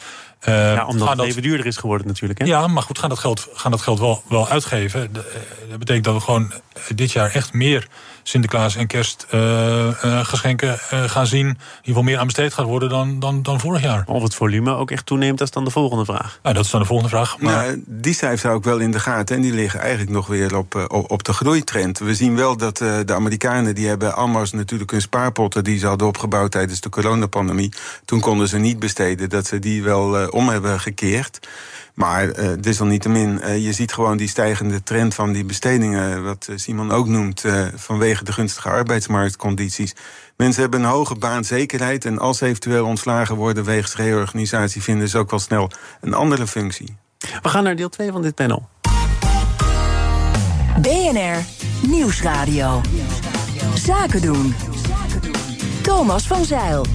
Uh, 0.48 0.74
ja, 0.74 0.86
omdat 0.86 1.10
het 1.10 1.19
even 1.19 1.41
duurder 1.41 1.65
is 1.65 1.77
geworden 1.77 2.08
natuurlijk. 2.08 2.39
Hè? 2.39 2.46
Ja, 2.46 2.67
maar 2.67 2.84
goed, 2.84 3.00
gaan 3.00 3.10
dat 3.10 3.19
geld, 3.19 3.48
gaan 3.53 3.72
dat 3.72 3.81
geld 3.81 4.00
wel, 4.00 4.24
wel 4.29 4.48
uitgeven. 4.48 5.13
Dat 5.69 5.79
betekent 5.79 6.05
dat 6.05 6.13
we 6.13 6.19
gewoon 6.19 6.53
dit 6.96 7.12
jaar 7.12 7.31
echt 7.31 7.53
meer 7.53 7.88
Sinterklaas 8.30 8.76
en 8.76 8.88
kerstgeschenken 8.88 10.80
uh, 10.94 11.00
uh, 11.00 11.10
gaan 11.10 11.28
zien. 11.28 11.48
In 11.48 11.56
ieder 11.56 11.82
geval 11.84 12.04
meer 12.04 12.18
aan 12.18 12.26
besteed 12.26 12.54
gaat 12.54 12.66
worden 12.66 12.90
dan, 12.90 13.20
dan, 13.20 13.44
dan 13.44 13.60
vorig 13.60 13.82
jaar. 13.82 14.04
Of 14.06 14.24
het 14.24 14.36
volume 14.36 14.72
ook 14.72 14.92
echt 14.92 15.06
toeneemt, 15.06 15.38
dat 15.38 15.48
is 15.48 15.54
dan 15.54 15.64
de 15.64 15.72
volgende 15.72 16.06
vraag. 16.06 16.40
Nou, 16.44 16.56
dat 16.56 16.66
is 16.66 16.72
dan 16.72 16.82
de 16.82 16.88
volgende 16.88 17.12
vraag. 17.12 17.40
Maar... 17.40 17.66
Nou, 17.66 17.84
die 17.86 18.14
cijfers 18.14 18.44
hou 18.44 18.58
ik 18.58 18.64
wel 18.64 18.78
in 18.78 18.92
de 18.92 19.00
gaten. 19.00 19.36
En 19.36 19.42
die 19.42 19.54
liggen 19.54 19.80
eigenlijk 19.80 20.12
nog 20.12 20.28
weer 20.28 20.58
op, 20.58 20.88
op 21.08 21.24
de 21.24 21.34
groeitrend. 21.34 22.00
We 22.00 22.16
zien 22.16 22.36
wel 22.36 22.58
dat 22.58 22.82
uh, 22.82 22.98
de 23.06 23.14
Amerikanen, 23.14 23.76
die 23.76 23.88
hebben 23.88 24.16
allemaal 24.16 24.46
natuurlijk 24.52 24.92
hun 24.92 25.02
spaarpotten... 25.02 25.64
die 25.64 25.80
ze 25.80 25.88
hadden 25.88 26.08
opgebouwd 26.08 26.52
tijdens 26.52 26.82
de 26.82 26.90
coronapandemie. 26.90 27.74
Toen 28.06 28.20
konden 28.20 28.48
ze 28.48 28.58
niet 28.58 28.80
besteden, 28.80 29.30
dat 29.30 29.48
ze 29.48 29.60
die 29.60 29.84
wel 29.84 30.22
uh, 30.22 30.28
om 30.30 30.50
hebben 30.50 30.80
gekeerd. 30.80 31.40
Maar 32.00 32.39
uh, 32.39 32.50
desalniettemin, 32.60 33.41
uh, 33.44 33.63
je 33.65 33.74
ziet 33.74 33.94
gewoon 33.94 34.18
die 34.18 34.27
stijgende 34.27 34.84
trend 34.84 35.15
van 35.15 35.32
die 35.32 35.46
bestedingen, 35.46 36.24
wat 36.24 36.50
Simon 36.56 36.91
ook 36.91 37.08
noemt, 37.08 37.44
uh, 37.44 37.68
vanwege 37.75 38.24
de 38.24 38.32
gunstige 38.32 38.70
arbeidsmarktcondities. 38.70 39.96
Mensen 40.38 40.62
hebben 40.62 40.79
een 40.79 40.89
hoge 40.89 41.15
baanzekerheid 41.15 42.06
en 42.06 42.20
als 42.20 42.38
ze 42.38 42.46
eventueel 42.46 42.86
ontslagen 42.86 43.36
worden 43.36 43.63
wegens 43.63 43.96
reorganisatie, 43.96 44.82
vinden 44.82 45.10
ze 45.10 45.18
ook 45.18 45.29
wel 45.29 45.39
snel 45.39 45.72
een 46.01 46.13
andere 46.13 46.48
functie. 46.48 46.98
We 47.41 47.50
gaan 47.50 47.63
naar 47.63 47.75
deel 47.75 47.89
2 47.89 48.12
van 48.12 48.22
dit 48.22 48.36
panel. 48.36 48.70
BNR 50.82 51.46
Nieuwsradio. 51.88 52.82
Zaken 53.75 54.22
doen. 54.22 54.56
Thomas 55.82 56.27
van 56.27 56.46
Zeil. 56.46 56.86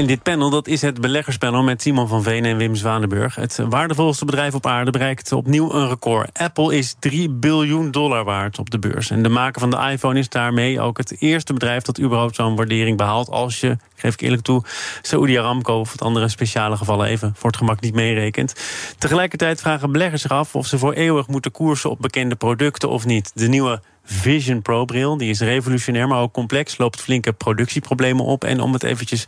En 0.00 0.06
dit 0.06 0.22
panel 0.22 0.50
dat 0.50 0.66
is 0.66 0.82
het 0.82 1.00
beleggerspanel 1.00 1.62
met 1.62 1.82
Simon 1.82 2.08
van 2.08 2.22
Veen 2.22 2.44
en 2.44 2.56
Wim 2.56 2.74
Zwanenburg. 2.74 3.34
Het 3.34 3.58
waardevolste 3.68 4.24
bedrijf 4.24 4.54
op 4.54 4.66
aarde 4.66 4.90
bereikt 4.90 5.32
opnieuw 5.32 5.72
een 5.72 5.88
record. 5.88 6.38
Apple 6.38 6.76
is 6.76 6.94
3 6.98 7.30
biljoen 7.30 7.90
dollar 7.90 8.24
waard 8.24 8.58
op 8.58 8.70
de 8.70 8.78
beurs. 8.78 9.10
En 9.10 9.22
de 9.22 9.28
maker 9.28 9.60
van 9.60 9.70
de 9.70 9.88
iPhone 9.90 10.18
is 10.18 10.28
daarmee 10.28 10.80
ook 10.80 10.98
het 10.98 11.16
eerste 11.18 11.52
bedrijf 11.52 11.82
dat 11.82 12.00
überhaupt 12.00 12.34
zo'n 12.34 12.56
waardering 12.56 12.96
behaalt. 12.96 13.30
Als 13.30 13.60
je, 13.60 13.76
geef 13.94 14.12
ik 14.12 14.20
eerlijk 14.20 14.42
toe, 14.42 14.62
Saudi 15.02 15.38
Aramco 15.38 15.80
of 15.80 15.92
het 15.92 16.02
andere 16.02 16.28
speciale 16.28 16.76
gevallen 16.76 17.06
even 17.06 17.32
voor 17.36 17.50
het 17.50 17.58
gemak 17.58 17.80
niet 17.80 17.94
meerekent. 17.94 18.54
Tegelijkertijd 18.98 19.60
vragen 19.60 19.92
beleggers 19.92 20.22
zich 20.22 20.30
af 20.30 20.54
of 20.54 20.66
ze 20.66 20.78
voor 20.78 20.92
eeuwig 20.92 21.28
moeten 21.28 21.50
koersen 21.50 21.90
op 21.90 22.00
bekende 22.00 22.34
producten 22.34 22.88
of 22.88 23.04
niet. 23.04 23.30
De 23.34 23.48
nieuwe 23.48 23.80
Vision 24.04 24.62
Pro 24.62 24.84
bril, 24.84 25.16
die 25.16 25.30
is 25.30 25.40
revolutionair, 25.40 26.08
maar 26.08 26.20
ook 26.20 26.32
complex, 26.32 26.78
loopt 26.78 27.00
flinke 27.00 27.32
productieproblemen 27.32 28.24
op. 28.24 28.44
En 28.44 28.60
om 28.60 28.72
het 28.72 28.82
eventjes 28.82 29.26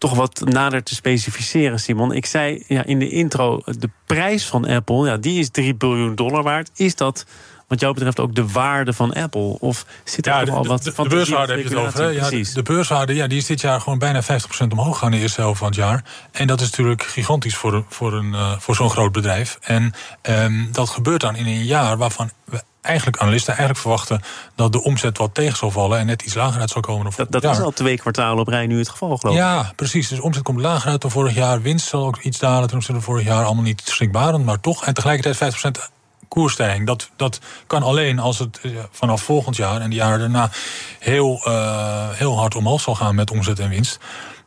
toch 0.00 0.14
wat 0.14 0.42
nader 0.44 0.82
te 0.82 0.94
specificeren, 0.94 1.80
Simon. 1.80 2.12
Ik 2.12 2.26
zei 2.26 2.64
ja, 2.66 2.84
in 2.84 2.98
de 2.98 3.08
intro, 3.08 3.62
de 3.78 3.90
prijs 4.06 4.46
van 4.46 4.66
Apple, 4.66 5.06
ja, 5.06 5.16
die 5.16 5.38
is 5.38 5.50
3 5.50 5.74
biljoen 5.74 6.14
dollar 6.14 6.42
waard. 6.42 6.70
Is 6.74 6.96
dat 6.96 7.26
wat 7.70 7.80
jou 7.80 7.94
betreft 7.94 8.20
ook 8.20 8.34
de 8.34 8.46
waarde 8.48 8.92
van 8.92 9.12
Apple? 9.12 9.56
Of 9.60 9.86
zit 10.04 10.26
er 10.26 10.46
ja, 10.46 10.52
al 10.52 10.64
wat 10.64 10.82
de, 10.82 10.92
de, 10.96 11.02
de 11.02 11.08
beurswaarde 11.08 11.52
heb 11.52 11.62
je 11.62 11.68
het 11.68 11.86
over. 11.86 12.02
Hè? 12.02 12.08
Ja, 12.08 12.28
de, 12.28 12.52
de, 12.54 12.62
beurswaarde 12.62 13.14
ja, 13.14 13.26
die 13.26 13.38
is 13.38 13.46
dit 13.46 13.60
jaar 13.60 13.80
gewoon 13.80 13.98
bijna 13.98 14.22
50% 14.22 14.26
omhoog 14.68 14.92
gegaan 14.92 15.10
in 15.10 15.16
de 15.16 15.22
eerste 15.22 15.40
helft 15.40 15.58
van 15.58 15.66
het 15.66 15.76
jaar. 15.76 16.04
En 16.32 16.46
dat 16.46 16.60
is 16.60 16.70
natuurlijk 16.70 17.02
gigantisch 17.02 17.56
voor, 17.56 17.84
voor, 17.88 18.12
een, 18.12 18.32
uh, 18.32 18.58
voor 18.58 18.74
zo'n 18.74 18.90
groot 18.90 19.12
bedrijf. 19.12 19.58
En 19.60 19.92
um, 20.22 20.68
dat 20.72 20.88
gebeurt 20.88 21.20
dan 21.20 21.36
in 21.36 21.46
een 21.46 21.64
jaar 21.64 21.96
waarvan 21.96 22.30
we 22.44 22.62
eigenlijk 22.80 23.18
analisten 23.18 23.48
eigenlijk 23.48 23.80
verwachten 23.80 24.20
dat 24.54 24.72
de 24.72 24.82
omzet 24.82 25.18
wat 25.18 25.34
tegen 25.34 25.56
zal 25.56 25.70
vallen 25.70 25.98
en 25.98 26.06
net 26.06 26.22
iets 26.22 26.34
lager 26.34 26.60
uit 26.60 26.70
zal 26.70 26.82
komen. 26.82 27.12
Dat, 27.16 27.32
dat 27.32 27.44
is 27.44 27.60
al 27.60 27.70
twee 27.70 27.98
kwartalen 27.98 28.40
op 28.40 28.48
rij 28.48 28.66
nu 28.66 28.78
het 28.78 28.88
geval, 28.88 29.16
geloof 29.16 29.34
ik. 29.34 29.40
Ja, 29.40 29.72
precies. 29.76 30.08
Dus 30.08 30.20
omzet 30.20 30.42
komt 30.42 30.60
lager 30.60 30.90
uit 30.90 31.00
dan 31.00 31.10
vorig 31.10 31.34
jaar. 31.34 31.62
Winst 31.62 31.88
zal 31.88 32.06
ook 32.06 32.18
iets 32.18 32.38
dalen 32.38 32.68
ten 32.68 32.76
opzichte 32.76 33.00
van 33.00 33.12
vorig 33.12 33.26
jaar. 33.26 33.44
Allemaal 33.44 33.64
niet 33.64 33.82
schrikbarend, 33.84 34.44
maar 34.44 34.60
toch. 34.60 34.84
En 34.84 34.94
tegelijkertijd 34.94 35.54
50% 35.54 35.99
koersstijging. 36.30 36.86
Dat, 36.86 37.10
dat 37.16 37.40
kan 37.66 37.82
alleen 37.82 38.18
als 38.18 38.38
het 38.38 38.58
eh, 38.62 38.70
vanaf 38.90 39.22
volgend 39.22 39.56
jaar 39.56 39.80
en 39.80 39.90
de 39.90 39.96
jaren 39.96 40.18
daarna 40.18 40.50
heel, 40.98 41.42
uh, 41.46 42.08
heel 42.10 42.38
hard 42.38 42.54
omhoog 42.54 42.80
zal 42.80 42.94
gaan 42.94 43.14
met 43.14 43.30
omzet 43.30 43.58
en 43.58 43.68
winst. 43.68 43.98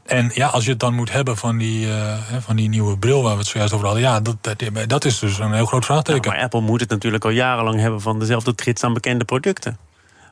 En 0.05 0.31
ja, 0.33 0.47
als 0.47 0.63
je 0.63 0.69
het 0.69 0.79
dan 0.79 0.93
moet 0.93 1.11
hebben 1.11 1.37
van 1.37 1.57
die, 1.57 1.87
uh, 1.87 2.17
van 2.39 2.55
die 2.55 2.69
nieuwe 2.69 2.97
bril 2.97 3.23
waar 3.23 3.33
we 3.33 3.39
het 3.39 3.47
zojuist 3.47 3.73
over 3.73 3.85
hadden, 3.85 4.03
ja, 4.03 4.19
dat, 4.19 4.35
dat, 4.41 4.63
dat 4.87 5.05
is 5.05 5.19
dus 5.19 5.39
een 5.39 5.53
heel 5.53 5.65
groot 5.65 5.85
vraagteken. 5.85 6.31
maar 6.31 6.41
Apple 6.41 6.61
moet 6.61 6.79
het 6.79 6.89
natuurlijk 6.89 7.25
al 7.25 7.31
jarenlang 7.31 7.79
hebben 7.79 8.01
van 8.01 8.19
dezelfde 8.19 8.55
trits 8.55 8.83
aan 8.83 8.93
bekende 8.93 9.25
producten. 9.25 9.77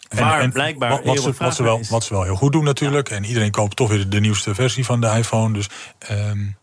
Waar 0.10 0.40
en, 0.40 0.52
blijkbaar 0.52 0.90
wat, 0.90 1.04
wat, 1.04 1.20
ze, 1.20 1.34
wat, 1.38 1.56
ze 1.56 1.64
wel, 1.64 1.82
wat 1.90 2.04
ze 2.04 2.14
wel 2.14 2.24
heel 2.24 2.36
goed 2.36 2.52
doen 2.52 2.64
natuurlijk. 2.64 3.10
En 3.10 3.24
iedereen 3.24 3.52
koopt 3.52 3.76
toch 3.76 3.90
weer 3.90 4.10
de 4.10 4.20
nieuwste 4.20 4.56
versie 4.56 4.86
van 4.86 5.02
de 5.02 5.08
iPhone. 5.08 5.54
Dus 5.54 5.70
um, 6.12 6.56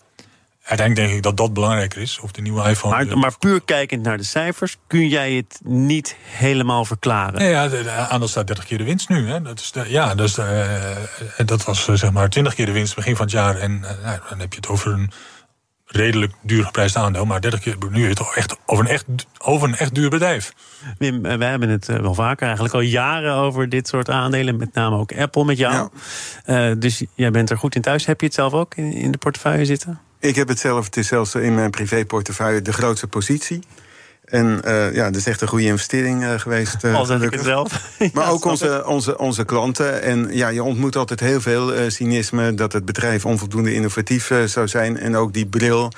uiteindelijk 0.68 1.06
denk 1.06 1.18
ik 1.18 1.22
dat 1.22 1.36
dat 1.36 1.52
belangrijker 1.52 2.00
is. 2.00 2.18
Of 2.20 2.32
de 2.32 2.42
nieuwe 2.42 2.68
iPhone. 2.68 3.04
Maar, 3.04 3.18
maar 3.18 3.38
puur 3.38 3.62
kijkend 3.64 4.02
naar 4.02 4.16
de 4.16 4.24
cijfers, 4.24 4.76
kun 4.86 5.08
jij 5.08 5.32
het 5.32 5.60
niet 5.64 6.16
helemaal 6.22 6.84
verklaren? 6.84 7.38
Nee, 7.38 7.50
ja, 7.50 7.68
de, 7.68 7.82
de 7.82 7.90
aandeel 7.90 8.28
staat 8.28 8.46
30 8.46 8.64
keer 8.64 8.78
de 8.78 8.84
winst 8.84 9.08
nu. 9.08 9.28
Hè. 9.28 9.42
Dat, 9.42 9.60
is 9.60 9.72
de, 9.72 9.84
ja, 9.88 10.14
dus 10.14 10.34
de, 10.34 10.96
uh, 11.40 11.46
dat 11.46 11.64
was 11.64 11.88
uh, 11.88 11.96
zeg 11.96 12.12
maar 12.12 12.28
20 12.28 12.54
keer 12.54 12.66
de 12.66 12.72
winst 12.72 12.94
begin 12.94 13.16
van 13.16 13.24
het 13.24 13.34
jaar. 13.34 13.56
En 13.56 13.72
uh, 13.72 13.90
nou, 14.04 14.18
dan 14.28 14.38
heb 14.38 14.52
je 14.52 14.56
het 14.56 14.68
over 14.68 14.92
een 14.92 15.10
redelijk 15.86 16.32
duur 16.42 16.64
geprijsd 16.64 16.96
aandeel. 16.96 17.24
Maar 17.24 17.40
30 17.40 17.60
keer, 17.60 17.76
nu 17.90 18.08
het 18.08 18.34
echt 18.34 18.56
over 18.66 18.84
een 18.84 18.90
echt, 18.90 19.06
over 19.38 19.68
een 19.68 19.76
echt 19.76 19.94
duur 19.94 20.10
bedrijf. 20.10 20.52
Wim, 20.98 21.22
we 21.22 21.44
hebben 21.44 21.68
het 21.68 21.86
wel 21.86 22.14
vaker, 22.14 22.44
eigenlijk 22.44 22.74
al 22.74 22.80
jaren 22.80 23.34
over 23.34 23.68
dit 23.68 23.88
soort 23.88 24.10
aandelen. 24.10 24.56
Met 24.56 24.74
name 24.74 24.96
ook 24.96 25.12
Apple 25.12 25.44
met 25.44 25.58
jou. 25.58 25.88
Ja. 26.46 26.74
dus 26.74 27.04
jij 27.14 27.30
bent 27.30 27.50
er 27.50 27.58
goed 27.58 27.74
in 27.74 27.82
thuis. 27.82 28.06
Heb 28.06 28.20
je 28.20 28.26
het 28.26 28.34
zelf 28.34 28.52
ook 28.52 28.74
in, 28.74 28.92
in 28.92 29.10
de 29.10 29.18
portefeuille 29.18 29.64
zitten? 29.64 30.00
Ik 30.20 30.34
heb 30.34 30.48
het 30.48 30.58
zelf, 30.58 30.84
het 30.84 30.96
is 30.96 31.06
zelfs 31.06 31.34
in 31.34 31.54
mijn 31.54 31.70
privéportefeuille 31.70 32.62
de 32.62 32.72
grootste 32.72 33.06
positie. 33.06 33.62
En 34.30 34.60
uh, 34.66 34.94
ja, 34.94 35.04
dat 35.04 35.16
is 35.16 35.26
echt 35.26 35.40
een 35.40 35.48
goede 35.48 35.64
investering 35.64 36.22
uh, 36.22 36.38
geweest. 36.38 36.84
Uh, 36.84 36.94
Al 36.94 37.04
zeg 37.04 37.22
ik 37.22 37.32
het 37.32 37.44
zelf. 37.44 37.86
Maar 38.12 38.30
ook 38.30 38.44
onze, 38.44 38.86
onze, 38.86 39.18
onze 39.18 39.44
klanten. 39.44 40.02
En 40.02 40.28
ja, 40.30 40.48
je 40.48 40.62
ontmoet 40.62 40.96
altijd 40.96 41.20
heel 41.20 41.40
veel 41.40 41.90
cynisme... 41.90 42.54
dat 42.54 42.72
het 42.72 42.84
bedrijf 42.84 43.26
onvoldoende 43.26 43.74
innovatief 43.74 44.32
zou 44.44 44.68
zijn. 44.68 44.98
En 44.98 45.16
ook 45.16 45.32
die 45.32 45.46
bril, 45.46 45.92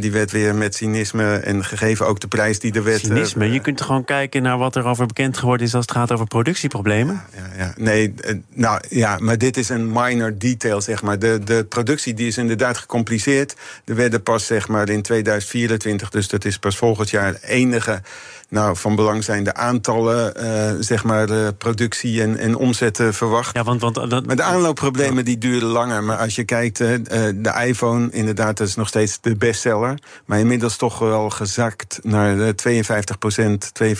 die 0.00 0.12
werd 0.12 0.30
weer 0.30 0.54
met 0.54 0.74
cynisme... 0.74 1.36
en 1.36 1.64
gegeven 1.64 2.06
ook 2.06 2.20
de 2.20 2.28
prijs 2.28 2.58
die 2.58 2.72
er 2.72 2.84
werd... 2.84 3.00
Cynisme? 3.00 3.52
je 3.52 3.60
kunt 3.60 3.80
gewoon 3.80 4.04
kijken 4.04 4.42
naar 4.42 4.58
wat 4.58 4.76
er 4.76 4.84
over 4.84 5.06
bekend 5.06 5.38
geworden 5.38 5.66
is... 5.66 5.74
als 5.74 5.84
het 5.86 5.96
gaat 5.96 6.12
over 6.12 6.26
productieproblemen? 6.26 7.22
Ja, 7.36 7.64
ja, 7.64 7.74
nee, 7.76 8.14
nou 8.54 8.80
ja, 8.88 9.18
maar 9.18 9.38
dit 9.38 9.56
is 9.56 9.68
een 9.68 9.92
minor 9.92 10.38
detail, 10.38 10.80
zeg 10.80 11.02
maar. 11.02 11.18
De, 11.18 11.40
de 11.44 11.64
productie 11.68 12.14
die 12.14 12.26
is 12.26 12.38
inderdaad 12.38 12.78
gecompliceerd. 12.78 13.56
Er 13.84 13.94
werden 13.94 14.22
pas, 14.22 14.46
zeg 14.46 14.68
maar, 14.68 14.88
in 14.88 15.02
2024... 15.02 16.10
dus 16.10 16.28
dat 16.28 16.44
is 16.44 16.58
pas 16.58 16.76
volgend 16.76 17.10
jaar... 17.10 17.34
één 17.34 17.69
enige 17.70 18.02
nou, 18.48 18.76
van 18.76 18.94
belang 18.94 19.24
zijn 19.24 19.44
de 19.44 19.54
aantallen, 19.54 20.32
uh, 20.42 20.82
zeg 20.82 21.04
maar, 21.04 21.26
de 21.26 21.54
productie 21.58 22.22
en, 22.22 22.36
en 22.36 22.56
omzetten 22.56 23.14
verwacht. 23.14 23.56
Ja, 23.56 23.62
want, 23.62 23.80
want, 23.80 23.94
dat, 23.94 24.26
maar 24.26 24.36
de 24.36 24.42
aanloopproblemen 24.42 25.24
die 25.24 25.38
duren 25.38 25.68
langer. 25.68 26.04
Maar 26.04 26.16
als 26.16 26.34
je 26.34 26.44
kijkt, 26.44 26.78
de 26.78 27.64
iPhone, 27.66 28.08
inderdaad, 28.10 28.56
dat 28.56 28.66
is 28.66 28.74
nog 28.74 28.88
steeds 28.88 29.20
de 29.20 29.36
bestseller. 29.36 29.98
Maar 30.24 30.38
inmiddels 30.38 30.76
toch 30.76 30.98
wel 30.98 31.30
gezakt 31.30 31.98
naar 32.02 32.36
de 32.36 32.54
52 32.54 33.18
procent, 33.18 33.72
52,5 33.84 33.92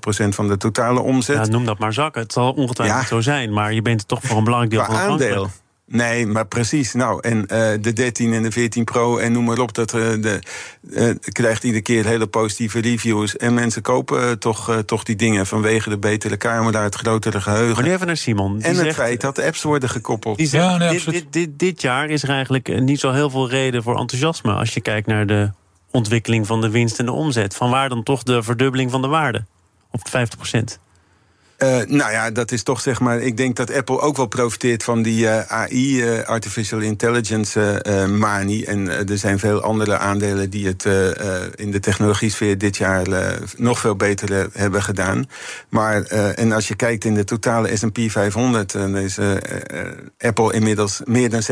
procent 0.00 0.34
van 0.34 0.48
de 0.48 0.56
totale 0.56 1.00
omzet. 1.00 1.36
Ja, 1.36 1.46
noem 1.46 1.64
dat 1.64 1.78
maar 1.78 1.92
zakken. 1.92 2.22
Het 2.22 2.32
zal 2.32 2.52
ongetwijfeld 2.52 3.06
zo 3.06 3.20
zijn. 3.20 3.52
Maar 3.52 3.72
je 3.72 3.82
bent 3.82 4.08
toch 4.08 4.20
voor 4.22 4.38
een 4.38 4.44
belangrijk 4.44 4.74
deel 4.74 4.84
van 4.84 4.94
aandeel. 4.94 5.50
Nee, 5.88 6.26
maar 6.26 6.46
precies. 6.46 6.92
Nou, 6.92 7.20
en 7.20 7.38
uh, 7.38 7.46
de 7.80 7.92
13 7.92 8.32
en 8.32 8.42
de 8.42 8.50
14 8.50 8.84
Pro 8.84 9.18
en 9.18 9.32
noem 9.32 9.44
maar 9.44 9.58
op, 9.58 9.74
dat 9.74 9.94
uh, 9.94 10.00
de, 10.00 10.40
uh, 10.82 11.10
krijgt 11.32 11.64
iedere 11.64 11.82
keer 11.82 12.06
hele 12.06 12.26
positieve 12.26 12.80
reviews. 12.80 13.36
En 13.36 13.54
mensen 13.54 13.82
kopen 13.82 14.38
toch, 14.38 14.82
toch 14.86 15.02
die 15.02 15.16
dingen 15.16 15.46
vanwege 15.46 15.88
de 15.88 15.98
betere 15.98 16.36
camera, 16.36 16.82
het 16.82 16.94
grotere 16.94 17.40
geheugen. 17.40 17.82
Maar 17.84 17.92
even 17.92 18.06
naar 18.06 18.16
Simon. 18.16 18.62
en 18.62 18.76
het 18.76 18.94
feit 18.94 19.20
dat 19.20 19.36
de 19.36 19.44
apps 19.44 19.62
worden 19.62 19.88
gekoppeld. 19.88 20.36
Die 20.36 20.46
zegt, 20.46 20.64
ja, 20.64 20.76
nee, 20.76 20.90
dit, 20.90 21.10
dit, 21.10 21.32
dit, 21.32 21.58
dit, 21.58 21.80
jaar 21.82 22.08
is 22.08 22.22
er 22.22 22.28
eigenlijk 22.28 22.80
niet 22.80 23.00
zo 23.00 23.12
heel 23.12 23.30
veel 23.30 23.48
reden 23.48 23.82
voor 23.82 23.98
enthousiasme 23.98 24.52
als 24.52 24.74
je 24.74 24.80
kijkt 24.80 25.06
naar 25.06 25.26
de 25.26 25.50
ontwikkeling 25.90 26.46
van 26.46 26.60
de 26.60 26.70
winst 26.70 26.98
en 26.98 27.04
de 27.04 27.12
omzet. 27.12 27.54
Vanwaar 27.54 27.88
dan 27.88 28.02
toch 28.02 28.22
de 28.22 28.42
verdubbeling 28.42 28.90
van 28.90 29.02
de 29.02 29.08
waarde 29.08 29.44
op 29.90 30.08
50 30.08 30.38
procent? 30.38 30.78
Uh, 31.58 31.68
nou 31.86 32.12
ja, 32.12 32.30
dat 32.30 32.52
is 32.52 32.62
toch 32.62 32.80
zeg 32.80 33.00
maar. 33.00 33.20
Ik 33.20 33.36
denk 33.36 33.56
dat 33.56 33.74
Apple 33.74 34.00
ook 34.00 34.16
wel 34.16 34.26
profiteert 34.26 34.84
van 34.84 35.02
die 35.02 35.24
uh, 35.24 35.40
AI, 35.40 36.02
uh, 36.02 36.22
Artificial 36.22 36.80
Intelligence 36.80 37.82
manie. 38.18 38.66
En 38.66 39.08
er 39.08 39.18
zijn 39.18 39.38
veel 39.38 39.60
andere 39.60 39.98
aandelen 39.98 40.50
die 40.50 40.66
het 40.66 40.84
in 41.54 41.70
de 41.70 41.80
technologie-sfeer 41.80 42.58
dit 42.58 42.76
jaar 42.76 43.06
nog 43.56 43.78
veel 43.78 43.96
beter 43.96 44.48
hebben 44.52 44.82
gedaan. 44.82 45.28
Maar 45.68 46.02
en 46.02 46.52
als 46.52 46.68
je 46.68 46.76
kijkt 46.76 47.04
in 47.04 47.14
de 47.14 47.24
totale 47.24 47.76
SP 47.80 47.98
500, 48.06 48.72
dan 48.72 48.96
is 48.96 49.18
Apple 50.18 50.52
inmiddels 50.52 51.00
meer 51.04 51.30
dan 51.30 51.42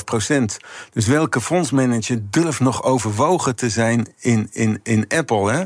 7,5 0.00 0.04
procent. 0.04 0.56
Dus 0.92 1.06
welke 1.06 1.40
fondsmanager 1.40 2.20
durft 2.30 2.60
nog 2.60 2.82
overwogen 2.82 3.56
te 3.56 3.70
zijn 3.70 4.08
in, 4.18 4.48
in, 4.52 4.80
in 4.82 5.04
Apple? 5.08 5.52
Hè? 5.52 5.64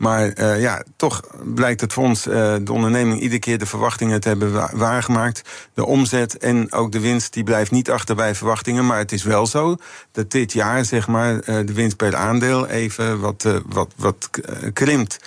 Maar 0.00 0.38
uh, 0.38 0.60
ja, 0.60 0.82
toch 0.96 1.20
blijkt 1.54 1.80
het 1.80 1.92
fonds, 1.92 2.26
uh, 2.26 2.34
de 2.62 2.72
onderneming, 2.72 3.20
iedere 3.20 3.40
keer 3.40 3.58
de 3.58 3.66
verwachtingen 3.66 4.20
te 4.20 4.28
hebben 4.28 4.78
waargemaakt. 4.78 5.42
De 5.74 5.86
omzet 5.86 6.38
en 6.38 6.72
ook 6.72 6.92
de 6.92 7.00
winst, 7.00 7.32
die 7.32 7.44
blijft 7.44 7.70
niet 7.70 7.90
achter 7.90 8.14
bij 8.14 8.34
verwachtingen. 8.34 8.86
Maar 8.86 8.98
het 8.98 9.12
is 9.12 9.22
wel 9.22 9.46
zo 9.46 9.76
dat 10.12 10.30
dit 10.30 10.52
jaar, 10.52 10.84
zeg 10.84 11.08
maar, 11.08 11.34
uh, 11.34 11.40
de 11.44 11.72
winst 11.72 11.96
per 11.96 12.16
aandeel 12.16 12.66
even 12.66 13.20
wat, 13.20 13.46
wat, 13.66 13.92
wat 13.96 14.30
krimpt. 14.72 15.18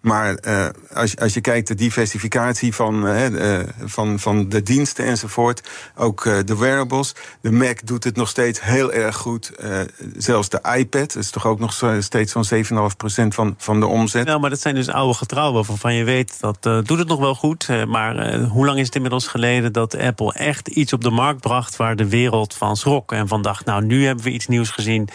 Maar 0.00 0.38
uh, 0.46 0.66
als, 0.94 1.16
als 1.16 1.34
je 1.34 1.40
kijkt 1.40 1.68
de 1.68 1.74
diversificatie 1.74 2.74
van, 2.74 3.06
uh, 3.06 3.58
van, 3.84 4.18
van 4.18 4.48
de 4.48 4.62
diensten 4.62 5.04
enzovoort, 5.04 5.68
ook 5.96 6.22
de 6.44 6.56
wearables. 6.56 7.14
De 7.40 7.52
Mac 7.52 7.78
doet 7.84 8.04
het 8.04 8.16
nog 8.16 8.28
steeds 8.28 8.62
heel 8.62 8.92
erg 8.92 9.16
goed. 9.16 9.52
zelfs 10.16 10.48
de 10.48 10.60
iPad 10.76 11.16
is 11.16 11.30
toch 11.30 11.46
ook 11.46 11.58
nog 11.58 11.82
steeds 11.98 12.32
zo'n 12.32 12.64
7,5% 12.64 13.28
van, 13.28 13.54
van 13.58 13.80
de 13.80 13.86
omzet. 13.86 14.26
Nou, 14.26 14.40
maar 14.40 14.50
dat 14.50 14.60
zijn 14.60 14.74
dus 14.74 14.88
oude 14.88 15.14
getrouwen 15.14 15.64
waarvan 15.66 15.94
je 15.94 16.04
weet 16.04 16.40
dat 16.40 16.62
doet 16.62 16.98
het 16.98 17.08
nog 17.08 17.20
wel 17.20 17.34
goed. 17.34 17.68
maar 17.88 18.38
hoe 18.40 18.66
lang 18.66 18.78
is 18.78 18.86
het 18.86 18.94
inmiddels 18.94 19.26
geleden 19.26 19.72
dat 19.72 19.98
Apple 19.98 20.32
echt 20.32 20.68
iets 20.68 20.92
op 20.92 21.02
de 21.02 21.10
markt 21.10 21.40
bracht 21.40 21.76
waar 21.76 21.96
de 21.96 22.08
wereld 22.08 22.54
van 22.54 22.76
schrok 22.76 23.12
en 23.12 23.28
van 23.28 23.42
dacht, 23.42 23.64
nou 23.64 23.84
nu 23.84 24.06
hebben 24.06 24.24
we 24.24 24.30
iets 24.30 24.46
nieuws 24.46 24.70
gezien 24.70 25.08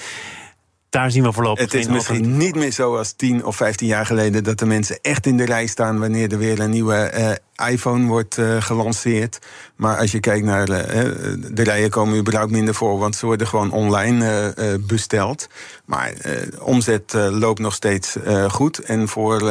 daar 0.95 1.11
zien 1.11 1.23
we 1.23 1.31
voorlopig 1.31 1.63
Het 1.63 1.73
is 1.73 1.87
misschien 1.87 2.37
niet 2.37 2.55
meer 2.55 2.71
zo 2.71 2.97
als 2.97 3.13
10 3.13 3.45
of 3.45 3.55
15 3.55 3.87
jaar 3.87 4.05
geleden... 4.05 4.43
dat 4.43 4.59
de 4.59 4.65
mensen 4.65 4.99
echt 5.01 5.25
in 5.25 5.37
de 5.37 5.45
rij 5.45 5.67
staan 5.67 5.99
wanneer 5.99 6.31
er 6.31 6.37
weer 6.37 6.59
een 6.59 6.69
nieuwe 6.69 7.11
uh, 7.17 7.31
iPhone 7.69 8.07
wordt 8.07 8.37
uh, 8.37 8.61
gelanceerd. 8.61 9.39
Maar 9.75 9.97
als 9.97 10.11
je 10.11 10.19
kijkt 10.19 10.45
naar 10.45 10.69
uh, 10.69 10.75
de 11.51 11.63
rijen 11.63 11.89
komen 11.89 12.17
überhaupt 12.17 12.51
minder 12.51 12.73
voor... 12.73 12.99
want 12.99 13.15
ze 13.15 13.25
worden 13.25 13.47
gewoon 13.47 13.71
online 13.71 14.53
besteld. 14.79 15.47
Maar 15.85 16.13
omzet 16.59 17.13
loopt 17.13 17.59
nog 17.59 17.73
steeds 17.73 18.17
goed. 18.47 18.79
En 18.79 19.07
voor 19.07 19.43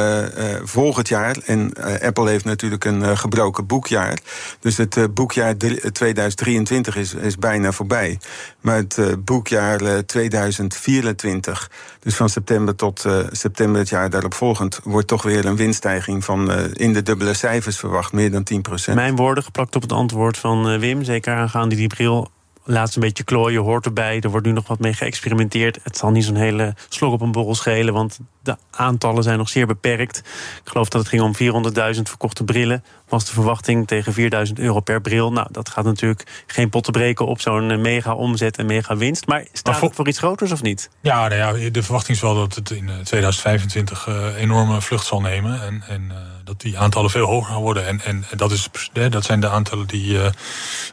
volgend 0.63 1.07
jaar... 1.07 1.37
en 1.45 1.73
Apple 2.01 2.29
heeft 2.29 2.45
natuurlijk 2.45 2.85
een 2.85 3.17
gebroken 3.17 3.65
boekjaar... 3.65 4.19
dus 4.59 4.77
het 4.77 5.13
boekjaar 5.13 5.57
2023 5.91 6.95
is, 6.95 7.13
is 7.13 7.37
bijna 7.37 7.71
voorbij. 7.71 8.19
Maar 8.61 8.77
het 8.77 9.25
boekjaar 9.25 10.05
2024 10.05 11.69
dus 11.99 12.15
van 12.15 12.29
september 12.29 12.75
tot 12.75 13.05
september 13.31 13.79
het 13.79 13.89
jaar 13.89 14.09
daarop 14.09 14.33
volgend 14.33 14.79
wordt 14.83 15.07
toch 15.07 15.23
weer 15.23 15.45
een 15.45 15.55
winststijging 15.55 16.23
van 16.23 16.51
in 16.73 16.93
de 16.93 17.03
dubbele 17.03 17.33
cijfers 17.33 17.77
verwacht, 17.77 17.94
meer 18.11 18.31
dan 18.31 18.47
10% 18.91 18.93
Mijn 18.93 19.15
woorden 19.15 19.43
geplakt 19.43 19.75
op 19.75 19.81
het 19.81 19.91
antwoord 19.91 20.37
van 20.37 20.71
uh, 20.71 20.79
Wim, 20.79 21.03
zeker 21.03 21.33
aangaande 21.33 21.75
die 21.75 21.87
bril 21.87 22.29
laatst 22.65 22.95
een 22.95 23.01
beetje 23.01 23.23
klooien 23.23 23.61
hoort 23.61 23.85
erbij. 23.85 24.19
Er 24.19 24.29
wordt 24.29 24.45
nu 24.45 24.51
nog 24.51 24.67
wat 24.67 24.79
mee 24.79 24.93
geëxperimenteerd. 24.93 25.79
Het 25.83 25.97
zal 25.97 26.11
niet 26.11 26.23
zo'n 26.23 26.35
hele 26.35 26.75
slok 26.89 27.13
op 27.13 27.21
een 27.21 27.31
borrel 27.31 27.55
schelen, 27.55 27.93
want 27.93 28.19
de 28.43 28.57
aantallen 28.71 29.23
zijn 29.23 29.37
nog 29.37 29.49
zeer 29.49 29.67
beperkt. 29.67 30.17
Ik 30.63 30.69
geloof 30.69 30.89
dat 30.89 31.01
het 31.01 31.09
ging 31.09 31.21
om 31.21 31.63
400.000 31.95 32.01
verkochte 32.01 32.43
brillen. 32.43 32.83
Was 33.07 33.25
de 33.25 33.31
verwachting 33.31 33.87
tegen 33.87 34.13
4000 34.13 34.59
euro 34.59 34.79
per 34.79 35.01
bril. 35.01 35.31
Nou, 35.31 35.47
dat 35.51 35.69
gaat 35.69 35.85
natuurlijk 35.85 36.43
geen 36.47 36.69
pot 36.69 36.83
te 36.83 36.91
breken 36.91 37.25
op 37.25 37.41
zo'n 37.41 37.71
eh, 37.71 37.77
mega 37.77 38.13
omzet 38.13 38.57
en 38.57 38.65
mega 38.65 38.97
winst. 38.97 39.27
Maar 39.27 39.45
staat 39.53 39.81
het 39.81 39.95
voor 39.95 40.07
iets 40.07 40.17
groters 40.17 40.51
of 40.51 40.61
niet? 40.61 40.89
Ja, 41.01 41.27
nou 41.27 41.59
ja, 41.59 41.69
de 41.69 41.83
verwachting 41.83 42.17
is 42.17 42.23
wel 42.23 42.35
dat 42.35 42.55
het 42.55 42.69
in 42.71 42.85
2025 42.85 44.07
uh, 44.07 44.27
eh, 44.27 44.41
enorme 44.41 44.81
vlucht 44.81 45.05
zal 45.05 45.21
nemen. 45.21 45.61
En, 45.61 45.83
en 45.87 46.01
uh, 46.11 46.17
dat 46.43 46.61
die 46.61 46.77
aantallen 46.77 47.09
veel 47.09 47.25
hoger 47.25 47.51
gaan 47.51 47.61
worden. 47.61 47.87
En, 47.87 48.01
en 48.03 48.25
dat, 48.35 48.51
is, 48.51 48.69
dat 49.09 49.25
zijn 49.25 49.39
de 49.39 49.49
aantallen 49.49 49.87
die, 49.87 50.13
uh, 50.13 50.25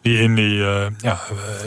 die 0.03 0.19
in 0.19 0.35
die, 0.35 0.57
ja, 0.99 1.21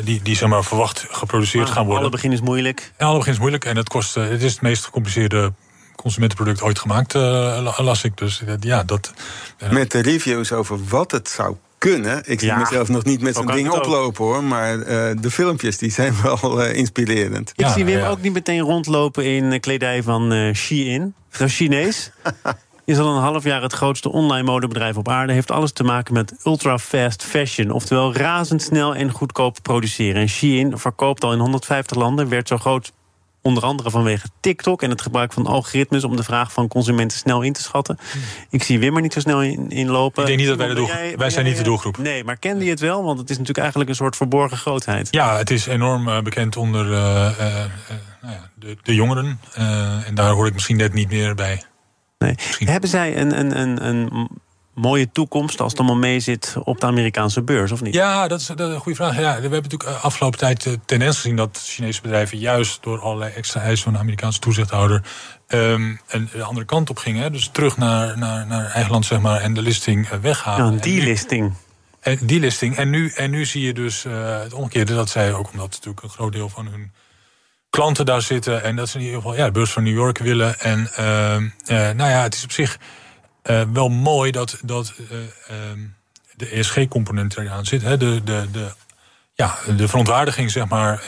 die, 0.03 0.21
die 0.21 0.35
zeg 0.35 0.49
maar, 0.49 0.63
verwacht 0.63 1.05
geproduceerd 1.09 1.69
gaan 1.69 1.85
worden. 1.85 2.01
Alle 2.01 2.11
begin 2.11 2.31
is 2.31 2.41
moeilijk. 2.41 2.93
Ja, 2.97 3.05
alle 3.05 3.17
begin 3.17 3.33
is 3.33 3.39
moeilijk. 3.39 3.65
En 3.65 3.77
het, 3.77 3.89
kost, 3.89 4.15
het 4.15 4.43
is 4.43 4.51
het 4.51 4.61
meest 4.61 4.85
gecompliceerde 4.85 5.53
consumentenproduct 6.05 6.62
ooit 6.62 6.79
gemaakt, 6.79 7.13
uh, 7.13 7.77
las 7.77 8.03
ik. 8.03 8.17
Dus 8.17 8.41
ja, 8.59 8.83
dat. 8.83 9.13
Met 9.69 9.91
de 9.91 10.01
reviews 10.01 10.51
over 10.51 10.79
wat 10.89 11.12
het 11.12 11.29
zou 11.29 11.55
kunnen. 11.77 12.21
Ik 12.25 12.39
zie 12.39 12.55
mezelf 12.55 12.88
nog 12.88 13.03
niet 13.03 13.21
met 13.21 13.35
zo'n 13.35 13.45
ding 13.45 13.69
oplopen 13.69 14.24
hoor. 14.24 14.43
Maar 14.43 14.77
uh, 14.77 14.85
de 15.21 15.31
filmpjes 15.31 15.77
die 15.77 15.91
zijn 15.91 16.13
wel 16.24 16.62
uh, 16.62 16.75
inspirerend. 16.75 17.53
Ik 17.55 17.67
zie 17.67 17.85
Wim 17.85 18.03
ook 18.03 18.21
niet 18.21 18.33
meteen 18.33 18.59
rondlopen 18.59 19.25
in 19.25 19.59
kledij 19.59 20.03
van 20.03 20.33
uh, 20.33 20.53
Shein. 20.53 21.13
Dat 21.31 21.47
is 21.47 21.55
Chinees. 21.55 22.11
is 22.85 22.98
al 22.98 23.15
een 23.15 23.22
half 23.22 23.44
jaar 23.44 23.61
het 23.61 23.74
grootste 23.74 24.11
online 24.11 24.44
modebedrijf 24.44 24.98
op 24.98 25.09
aarde. 25.09 25.33
Heeft 25.33 25.51
alles 25.51 25.72
te 25.72 25.83
maken 25.83 26.13
met 26.13 26.33
ultra-fast 26.44 27.24
fashion. 27.24 27.72
Oftewel 27.72 28.15
razendsnel 28.15 28.96
en 28.96 29.11
goedkoop 29.11 29.57
produceren. 29.61 30.22
En 30.22 30.29
Shein 30.29 30.77
verkoopt 30.77 31.24
al 31.24 31.33
in 31.33 31.39
150 31.39 31.98
landen. 31.98 32.29
Werd 32.29 32.48
zo 32.48 32.57
groot 32.57 32.91
onder 33.46 33.64
andere 33.64 33.90
vanwege 33.90 34.27
TikTok 34.40 34.81
en 34.81 34.90
het 34.90 35.01
gebruik 35.01 35.34
van 35.34 35.46
algoritmes 35.46 36.03
om 36.03 36.16
de 36.16 36.24
vraag 36.24 36.51
van 36.51 36.68
consumenten 36.68 37.18
snel 37.18 37.42
in 37.42 37.53
te 37.53 37.62
schatten. 37.62 37.98
Ik 38.50 38.64
zie 38.64 38.79
Wimmer 38.79 39.01
niet 39.01 39.14
zo 39.14 39.20
snel 39.20 39.42
inlopen. 39.42 40.22
Ik 40.22 40.27
denk 40.27 40.40
niet 40.40 40.48
dat 40.48 40.58
wij 40.58 40.68
de 40.68 40.74
doelgroep. 40.74 41.16
Wij 41.18 41.29
zijn 41.29 41.46
niet 41.46 41.58
de 41.58 41.64
doelgroep. 41.64 41.98
Nee, 41.98 42.24
maar 42.24 42.38
kende 42.38 42.64
je 42.64 42.70
het 42.70 42.79
wel? 42.79 43.03
Want 43.03 43.20
het 43.20 43.29
is 43.29 43.38
natuurlijk 43.38 43.60
eigenlijk 43.60 43.90
een 43.90 43.96
soort 43.96 44.16
verborgen 44.16 44.58
grootheid. 44.58 45.08
Ja, 45.12 45.38
het 45.38 45.50
is 45.50 45.66
enorm 45.66 46.08
uh, 46.08 46.22
bekend 46.22 46.58
onder 46.58 46.86
uh, 46.86 46.92
uh, 46.92 47.55
nou 48.22 48.34
ja, 48.34 48.50
de, 48.55 48.77
de, 48.81 48.96
jongeren. 48.96 49.40
en 50.05 50.16
daar 50.16 50.31
hoor 50.31 50.48
ik 50.48 50.53
misschien 50.53 50.77
net 50.77 50.94
niet 50.94 51.10
meer 51.10 51.36
bij. 51.36 51.64
Nee. 52.18 52.36
Hebben 52.58 52.90
zij 52.90 53.18
een, 53.18 53.40
een, 53.40 53.60
een, 53.60 53.86
een 53.86 54.29
mooie 54.75 55.11
toekomst 55.11 55.61
als 55.61 55.72
het 55.72 55.79
allemaal 55.79 56.00
mee 56.00 56.20
zit 56.20 56.55
op 56.64 56.79
de 56.79 56.85
Amerikaanse 56.85 57.42
beurs, 57.42 57.72
of 57.72 57.81
niet? 57.81 57.94
Ja, 57.94 58.27
dat 58.27 58.40
is, 58.40 58.46
dat 58.46 58.59
is 58.59 58.74
een 58.74 58.79
goede 58.79 58.98
vraag. 58.98 59.16
Ja, 59.16 59.35
we 59.35 59.42
hebben 59.42 59.61
natuurlijk 59.61 59.83
eh, 59.83 60.03
afgelopen 60.03 60.40
tijd 60.40 60.64
de 60.64 60.79
tendens 60.85 61.16
gezien 61.16 61.35
dat 61.35 61.61
Chinese 61.66 62.01
bedrijven 62.01 62.38
juist 62.38 62.83
door 62.83 63.00
allerlei 63.00 63.33
extra 63.33 63.61
eisen 63.61 63.83
van 63.83 63.94
de 63.94 64.00
Amerikaanse 64.00 64.40
toezichthouder 64.40 65.03
um, 65.48 66.00
en 66.07 66.29
de 66.31 66.44
andere 66.44 66.66
kant 66.66 66.90
op 66.90 66.98
gingen. 66.98 67.31
Dus 67.31 67.48
terug 67.48 67.77
naar, 67.77 68.18
naar, 68.18 68.48
naar 68.48 68.66
eigen 68.66 68.92
land, 68.92 69.05
zeg 69.05 69.20
maar, 69.20 69.42
en 69.42 69.53
de 69.53 69.61
listing 69.61 70.09
eh, 70.09 70.20
weghalen. 70.20 70.74
Ja, 70.74 70.79
die 70.79 71.03
listing. 71.03 71.53
En 72.00 72.18
die 72.22 72.40
listing. 72.40 72.75
En 72.75 72.90
nu, 72.90 73.09
en 73.09 73.31
nu 73.31 73.46
zie 73.46 73.61
je 73.61 73.74
dus 73.74 74.05
uh, 74.05 74.40
het 74.40 74.53
omgekeerde. 74.53 74.96
Dat 74.96 75.09
zij 75.09 75.33
ook, 75.33 75.51
omdat 75.51 75.70
natuurlijk 75.70 76.03
een 76.03 76.09
groot 76.09 76.31
deel 76.31 76.50
van 76.50 76.68
hun 76.68 76.92
klanten 77.70 78.05
daar 78.05 78.22
zitten. 78.22 78.64
En 78.64 78.75
dat 78.75 78.90
ze 78.90 78.98
in 78.98 79.03
ieder 79.03 79.22
geval 79.22 79.35
ja, 79.35 79.46
de 79.46 79.51
beurs 79.51 79.72
van 79.72 79.83
New 79.83 79.94
York 79.94 80.18
willen. 80.18 80.59
En 80.59 80.90
uh, 81.00 81.38
nou 81.68 82.09
ja, 82.09 82.22
het 82.22 82.35
is 82.35 82.44
op 82.44 82.51
zich 82.51 82.77
uh, 83.50 83.62
wel 83.74 83.90
mooi 83.90 84.31
dat, 84.31 84.60
dat 84.64 84.94
uh, 85.00 85.18
de 86.36 86.50
ESG-component 86.50 87.38
eraan 87.38 87.66
zit. 87.66 87.81
Hè? 87.81 87.98
De, 87.98 88.24
de, 88.24 88.48
de, 88.51 88.72
ja, 89.34 89.55
de 89.77 89.88
verontwaardiging 89.88 90.51
zeg 90.51 90.68
maar, 90.68 91.03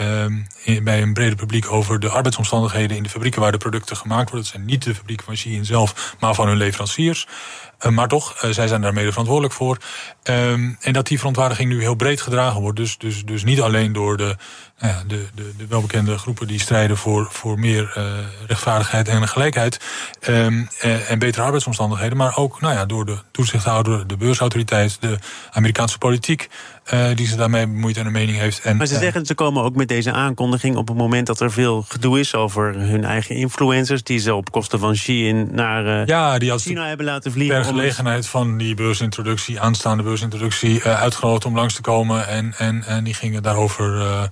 uh, 0.65 0.84
bij 0.84 1.02
een 1.02 1.13
brede 1.13 1.36
publiek 1.36 1.71
over 1.71 2.00
de 2.00 2.10
arbeidsomstandigheden 2.10 2.97
in 2.97 3.04
de 3.04 3.10
fabrieken 3.10 3.41
waar 3.41 3.52
de 3.52 3.58
producten 3.58 3.97
gemaakt 3.97 4.30
worden. 4.30 4.41
Dat 4.41 4.52
zijn 4.52 4.65
niet 4.65 4.84
de 4.84 4.95
fabrieken 4.95 5.26
van 5.26 5.36
Shein 5.36 5.65
zelf, 5.65 6.15
maar 6.19 6.34
van 6.34 6.47
hun 6.47 6.58
leveranciers. 6.58 7.28
Uh, 7.85 7.91
maar 7.91 8.07
toch, 8.07 8.43
uh, 8.43 8.51
zij 8.51 8.67
zijn 8.67 8.81
daar 8.81 8.93
mede 8.93 9.09
verantwoordelijk 9.09 9.53
voor. 9.53 9.77
Um, 10.23 10.77
en 10.81 10.93
dat 10.93 11.07
die 11.07 11.17
verontwaardiging 11.17 11.69
nu 11.69 11.81
heel 11.81 11.95
breed 11.95 12.21
gedragen 12.21 12.61
wordt. 12.61 12.77
Dus, 12.77 12.97
dus, 12.97 13.25
dus 13.25 13.43
niet 13.43 13.61
alleen 13.61 13.93
door 13.93 14.17
de 14.17 14.35
nou 14.79 14.93
ja, 14.93 15.03
de, 15.07 15.25
de, 15.35 15.53
de 15.57 15.67
welbekende 15.67 16.17
groepen 16.17 16.47
die 16.47 16.59
strijden 16.59 16.97
voor, 16.97 17.27
voor 17.31 17.59
meer 17.59 17.93
uh, 17.97 18.03
rechtvaardigheid 18.47 19.07
en 19.07 19.27
gelijkheid. 19.27 19.79
Um, 20.27 20.67
uh, 20.85 21.11
en 21.11 21.19
betere 21.19 21.43
arbeidsomstandigheden. 21.43 22.17
Maar 22.17 22.37
ook 22.37 22.61
nou 22.61 22.73
ja, 22.73 22.85
door 22.85 23.05
de 23.05 23.17
toezichthouder, 23.31 24.07
de 24.07 24.17
beursautoriteit, 24.17 25.01
de 25.01 25.17
Amerikaanse 25.51 25.97
politiek. 25.97 26.49
Uh, 26.93 27.07
die 27.15 27.27
zich 27.27 27.37
daarmee 27.37 27.67
bemoeit 27.67 27.97
en 27.97 28.05
een 28.05 28.11
mening 28.11 28.37
heeft. 28.37 28.59
En, 28.59 28.77
maar 28.77 28.87
ze 28.87 28.97
zeggen, 28.97 29.25
ze 29.25 29.35
komen 29.35 29.63
ook 29.63 29.75
met 29.75 29.87
deze 29.87 30.11
aankondiging 30.11 30.75
op 30.75 30.87
het 30.87 30.97
moment 30.97 31.27
dat 31.27 31.39
er 31.39 31.51
veel 31.51 31.85
gedoe 31.87 32.19
is 32.19 32.35
over 32.35 32.75
hun 32.75 33.03
eigen 33.03 33.35
influencers. 33.35 34.03
Die 34.03 34.19
ze 34.19 34.33
op 34.33 34.51
kosten 34.51 34.79
van 34.79 34.95
Shein 34.95 35.49
naar 35.51 36.07
ja, 36.07 36.37
die 36.37 36.57
China 36.57 36.87
hebben 36.87 37.05
laten 37.05 37.31
vliegen. 37.31 37.66
Gelegenheid 37.67 38.27
van 38.27 38.58
die 38.58 38.75
beursintroductie, 38.75 39.62
aanstaande 39.62 40.03
beursintroductie, 40.03 40.84
uitgenodigd 40.84 41.45
om 41.45 41.56
langs 41.56 41.73
te 41.73 41.82
komen. 41.82 42.27
En, 42.27 42.53
en, 42.58 42.84
en 42.84 43.03
die 43.03 43.13
gingen 43.13 43.43
daarover 43.43 44.30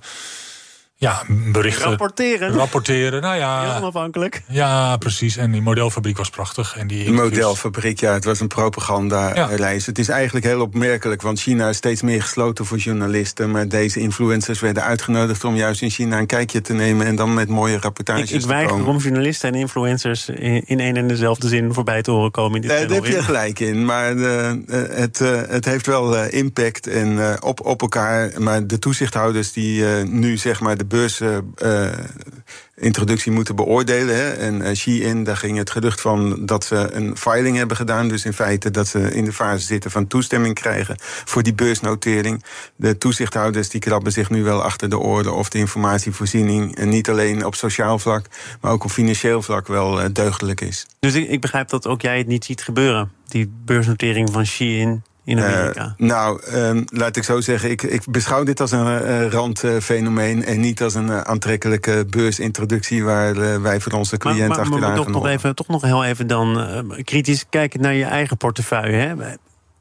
Ja, 0.98 1.22
berichten. 1.52 1.88
Rapporteren. 1.88 2.52
Rapporteren, 2.52 3.22
nou 3.22 3.36
ja. 3.36 3.62
Heel 3.62 3.76
onafhankelijk. 3.82 4.42
Ja, 4.48 4.96
precies. 4.96 5.36
En 5.36 5.50
die 5.50 5.62
modelfabriek 5.62 6.16
was 6.16 6.30
prachtig. 6.30 6.76
En 6.76 6.86
die 6.86 7.12
modelfabriek, 7.12 8.00
ja, 8.00 8.12
het 8.12 8.24
was 8.24 8.40
een 8.40 8.48
propagandareis. 8.48 9.86
Het 9.86 9.98
is 9.98 10.08
eigenlijk 10.08 10.46
heel 10.46 10.60
opmerkelijk, 10.60 11.22
want 11.22 11.40
China 11.40 11.68
is 11.68 11.76
steeds 11.76 12.02
meer 12.02 12.22
gesloten 12.22 12.66
voor 12.66 12.78
journalisten. 12.78 13.50
Maar 13.50 13.68
deze 13.68 14.00
influencers 14.00 14.60
werden 14.60 14.82
uitgenodigd 14.82 15.44
om 15.44 15.56
juist 15.56 15.82
in 15.82 15.90
China 15.90 16.18
een 16.18 16.26
kijkje 16.26 16.60
te 16.60 16.72
nemen 16.72 17.06
en 17.06 17.16
dan 17.16 17.34
met 17.34 17.48
mooie 17.48 17.78
rapportages 17.80 18.32
Ik, 18.32 18.40
ik 18.40 18.46
weiger 18.46 18.86
om 18.86 18.96
journalisten 18.96 19.52
en 19.52 19.54
influencers 19.54 20.28
in 20.28 20.76
in 20.76 20.80
één 20.80 20.96
en 20.96 21.08
dezelfde 21.08 21.48
zin 21.48 21.72
voorbij 21.72 22.02
te 22.02 22.10
horen 22.10 22.30
komen 22.30 22.54
in 22.54 22.60
dit 22.60 22.70
Nee, 22.70 22.86
daar 22.86 22.96
heb 22.96 23.06
je 23.06 23.22
gelijk 23.22 23.60
in. 23.60 23.84
Maar 23.84 24.16
eh, 24.16 24.50
eh, 24.50 24.56
het, 24.90 25.20
eh, 25.20 25.40
het 25.48 25.64
heeft 25.64 25.86
wel 25.86 26.24
impact 26.24 26.86
en, 26.86 27.42
op, 27.42 27.66
op 27.66 27.80
elkaar. 27.80 28.30
Maar 28.38 28.66
de 28.66 28.78
toezichthouders 28.78 29.52
die 29.52 29.84
nu 30.04 30.36
zeg 30.36 30.60
maar 30.60 30.76
de 30.76 30.85
beursintroductie 30.88 33.32
moeten 33.32 33.56
beoordelen. 33.56 34.16
Hè, 34.16 34.30
en 34.30 34.62
eh, 34.62 34.74
Shein, 34.74 35.24
daar 35.24 35.36
ging 35.36 35.58
het 35.58 35.70
gerucht 35.70 36.00
van 36.00 36.46
dat 36.46 36.64
ze 36.64 36.88
een 36.92 37.16
filing 37.16 37.56
hebben 37.56 37.76
gedaan. 37.76 38.08
Dus 38.08 38.24
in 38.24 38.32
feite 38.32 38.70
dat 38.70 38.86
ze 38.86 39.14
in 39.14 39.24
de 39.24 39.32
fase 39.32 39.66
zitten 39.66 39.90
van 39.90 40.06
toestemming 40.06 40.54
krijgen 40.54 40.96
voor 41.00 41.42
die 41.42 41.54
beursnotering. 41.54 42.44
De 42.76 42.98
toezichthouders 42.98 43.68
die 43.68 43.80
krabben 43.80 44.12
zich 44.12 44.30
nu 44.30 44.42
wel 44.42 44.62
achter 44.62 44.88
de 44.88 44.98
oren 44.98 45.34
of 45.34 45.48
de 45.48 45.58
informatievoorziening 45.58 46.76
en 46.76 46.88
niet 46.88 47.08
alleen 47.08 47.44
op 47.44 47.54
sociaal 47.54 47.98
vlak, 47.98 48.26
maar 48.60 48.72
ook 48.72 48.84
op 48.84 48.90
financieel 48.90 49.42
vlak 49.42 49.66
wel 49.66 50.00
eh, 50.00 50.08
deugdelijk 50.12 50.60
is. 50.60 50.86
Dus 50.98 51.14
ik, 51.14 51.28
ik 51.28 51.40
begrijp 51.40 51.68
dat 51.68 51.86
ook 51.86 52.02
jij 52.02 52.18
het 52.18 52.26
niet 52.26 52.44
ziet 52.44 52.62
gebeuren. 52.62 53.10
Die 53.28 53.52
beursnotering 53.64 54.32
van 54.32 54.46
Shein 54.46 55.04
in 55.26 55.40
Amerika. 55.40 55.94
Eh, 55.98 56.06
nou, 56.06 56.42
ehm, 56.42 56.82
laat 56.86 57.16
ik 57.16 57.22
zo 57.22 57.40
zeggen, 57.40 57.70
ik, 57.70 57.82
ik 57.82 58.02
beschouw 58.10 58.44
dit 58.44 58.60
als 58.60 58.70
een 58.70 58.86
eh, 58.86 59.26
randfenomeen 59.26 60.44
en 60.44 60.60
niet 60.60 60.82
als 60.82 60.94
een 60.94 61.10
eh, 61.10 61.20
aantrekkelijke 61.20 62.06
beursintroductie 62.10 63.04
waar 63.04 63.36
eh, 63.36 63.60
wij 63.60 63.80
voor 63.80 63.92
onze 63.92 64.16
maar, 64.18 64.32
cliënten 64.32 64.48
maar, 64.48 64.68
maar 64.68 64.74
achteraan 64.74 64.96
toch, 64.96 65.08
nog 65.08 65.26
even, 65.26 65.54
toch 65.54 65.68
nog 65.68 65.82
heel 65.82 66.04
even 66.04 66.26
dan 66.26 66.60
eh, 66.60 67.04
kritisch 67.04 67.44
kijken 67.48 67.80
naar 67.80 67.94
je 67.94 68.04
eigen 68.04 68.36
portefeuille. 68.36 68.96
Hè? 68.96 69.14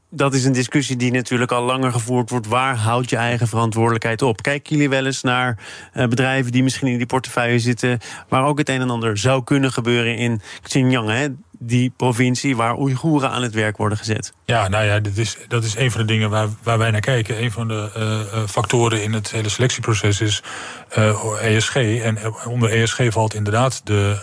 Dat 0.10 0.34
is 0.34 0.46
een 0.46 0.54
discussie 0.54 0.96
die 0.96 1.12
natuurlijk 1.12 1.52
al 1.52 1.64
langer 1.64 1.92
gevoerd 1.92 2.30
wordt. 2.30 2.48
Waar 2.48 2.76
houd 2.76 3.10
je 3.10 3.16
eigen 3.16 3.48
verantwoordelijkheid 3.48 4.22
op? 4.22 4.42
Kijken 4.42 4.76
jullie 4.76 4.90
wel 4.90 5.06
eens 5.06 5.22
naar 5.22 5.58
eh, 5.94 6.08
bedrijven 6.08 6.52
die 6.52 6.64
misschien 6.64 6.88
in 6.88 6.98
die 6.98 7.06
portefeuille 7.06 7.60
zitten... 7.60 8.00
waar 8.30 8.46
ook 8.46 8.58
het 8.58 8.70
een 8.70 8.82
en 8.82 8.90
ander 8.90 9.18
zou 9.18 9.44
kunnen 9.44 9.72
gebeuren 9.72 10.18
in 10.18 10.42
Xinjiang... 10.62 11.10
Hè? 11.10 11.28
Die 11.60 11.94
provincie 11.98 12.56
waar 12.56 12.78
Oeigoeren 12.78 13.30
aan 13.30 13.42
het 13.42 13.54
werk 13.54 13.78
worden 13.78 13.98
gezet? 13.98 14.34
Ja, 14.46 14.68
nou 14.68 14.86
ja, 14.86 15.00
dit 15.00 15.18
is, 15.18 15.38
dat 15.48 15.64
is 15.64 15.76
een 15.76 15.92
van 15.92 16.02
de 16.02 16.08
dingen 16.08 16.30
waar, 16.30 16.48
waar 16.64 16.78
wij 16.78 16.92
naar 16.92 17.02
kijken. 17.02 17.44
Een 17.44 17.52
van 17.52 17.68
de 17.68 17.92
uh, 18.34 18.40
factoren 18.48 19.04
in 19.04 19.14
het 19.14 19.32
hele 19.32 19.50
selectieproces 19.50 20.22
is 20.22 20.44
ESG. 21.42 21.76
En 21.76 22.18
onder 22.48 22.70
ESG 22.70 23.02
valt 23.10 23.34
inderdaad 23.34 23.82
de, 23.84 24.18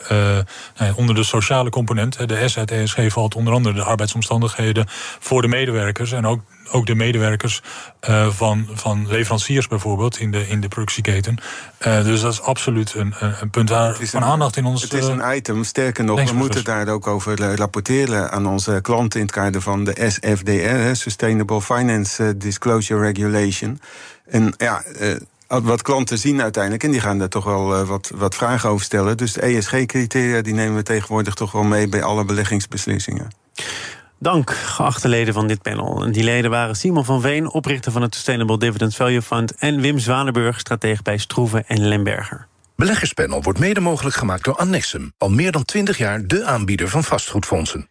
nou, 0.78 0.92
onder 0.96 1.14
de 1.14 1.24
sociale 1.24 1.70
component. 1.70 2.28
De 2.28 2.48
S 2.48 2.58
uit 2.58 2.70
ESG 2.70 2.98
valt 3.06 3.34
onder 3.34 3.54
andere 3.54 3.74
de 3.74 3.82
arbeidsomstandigheden 3.82 4.86
voor 5.18 5.42
de 5.42 5.48
medewerkers. 5.48 6.12
En 6.12 6.26
ook, 6.26 6.40
ook 6.70 6.86
de 6.86 6.94
medewerkers 6.94 7.62
uh, 8.08 8.28
van, 8.28 8.68
van 8.72 9.06
leveranciers 9.08 9.68
bijvoorbeeld 9.68 10.18
in 10.18 10.30
de, 10.30 10.48
in 10.48 10.60
de 10.60 10.68
productieketen. 10.68 11.38
Uh, 11.86 12.04
dus 12.04 12.20
dat 12.20 12.32
is 12.32 12.40
absoluut 12.40 12.94
een, 12.94 13.14
een 13.18 13.50
punt 13.50 13.68
waar 13.68 13.96
van 14.00 14.24
aandacht 14.24 14.56
in 14.56 14.64
ons. 14.64 14.82
Het 14.82 14.92
is 14.92 15.06
een 15.06 15.34
item. 15.34 15.64
Sterker 15.64 16.04
nog, 16.04 16.30
we 16.30 16.36
moeten 16.36 16.64
daar 16.64 16.88
ook 16.88 17.06
over 17.06 17.56
rapporteren 17.56 18.30
aan 18.30 18.46
onze 18.46 18.78
klanten 18.82 19.20
in 19.20 19.26
het 19.26 19.34
kader 19.34 19.60
van 19.60 19.84
de 19.84 20.10
SFDR, 20.10 20.94
Sustainable 20.96 21.62
Finance 21.62 22.36
Disclosure 22.36 23.00
Regulation. 23.00 23.80
En 24.26 24.54
ja. 24.56 24.82
Wat 25.62 25.82
klanten 25.82 26.18
zien 26.18 26.42
uiteindelijk, 26.42 26.84
en 26.84 26.90
die 26.90 27.00
gaan 27.00 27.18
daar 27.18 27.28
toch 27.28 27.44
wel 27.44 27.84
wat, 27.84 28.10
wat 28.14 28.34
vragen 28.34 28.70
over 28.70 28.84
stellen. 28.84 29.16
Dus 29.16 29.32
de 29.32 29.40
ESG-criteria 29.40 30.42
die 30.42 30.54
nemen 30.54 30.74
we 30.74 30.82
tegenwoordig 30.82 31.34
toch 31.34 31.52
wel 31.52 31.62
mee 31.62 31.88
bij 31.88 32.02
alle 32.02 32.24
beleggingsbeslissingen. 32.24 33.30
Dank, 34.22 34.50
geachte 34.50 35.08
leden 35.08 35.34
van 35.34 35.46
dit 35.46 35.62
panel. 35.62 36.04
En 36.04 36.12
die 36.12 36.24
leden 36.24 36.50
waren 36.50 36.76
Simon 36.76 37.04
van 37.04 37.20
Veen, 37.20 37.50
oprichter 37.50 37.92
van 37.92 38.02
het 38.02 38.14
Sustainable 38.14 38.58
Dividend 38.58 38.94
Value 38.94 39.22
Fund... 39.22 39.54
en 39.54 39.80
Wim 39.80 39.98
Zwanenburg, 39.98 40.60
stratege 40.60 41.02
bij 41.02 41.18
Stroeven 41.18 41.66
en 41.66 41.88
Lemberger. 41.88 42.46
Beleggerspanel 42.76 43.42
wordt 43.42 43.58
mede 43.58 43.80
mogelijk 43.80 44.16
gemaakt 44.16 44.44
door 44.44 44.56
Annexum. 44.56 45.12
Al 45.18 45.30
meer 45.30 45.52
dan 45.52 45.64
20 45.64 45.98
jaar 45.98 46.26
de 46.26 46.44
aanbieder 46.44 46.88
van 46.88 47.04
vastgoedfondsen. 47.04 47.88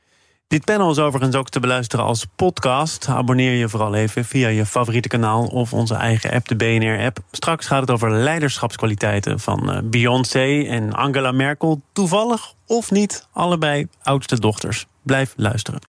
Dit 0.47 0.65
panel 0.65 0.91
is 0.91 0.99
overigens 0.99 1.35
ook 1.35 1.49
te 1.49 1.59
beluisteren 1.59 2.05
als 2.05 2.25
podcast. 2.35 3.07
Abonneer 3.07 3.53
je 3.53 3.69
vooral 3.69 3.95
even 3.95 4.25
via 4.25 4.47
je 4.47 4.65
favoriete 4.65 5.07
kanaal 5.07 5.45
of 5.45 5.73
onze 5.73 5.95
eigen 5.95 6.31
app, 6.31 6.47
de 6.47 6.55
BNR-app. 6.55 7.17
Straks 7.31 7.67
gaat 7.67 7.81
het 7.81 7.91
over 7.91 8.11
leiderschapskwaliteiten 8.11 9.39
van 9.39 9.81
Beyoncé 9.83 10.63
en 10.67 10.93
Angela 10.93 11.31
Merkel. 11.31 11.81
Toevallig 11.93 12.53
of 12.65 12.91
niet, 12.91 13.27
allebei 13.31 13.87
oudste 14.01 14.39
dochters. 14.39 14.85
Blijf 15.03 15.33
luisteren. 15.35 15.90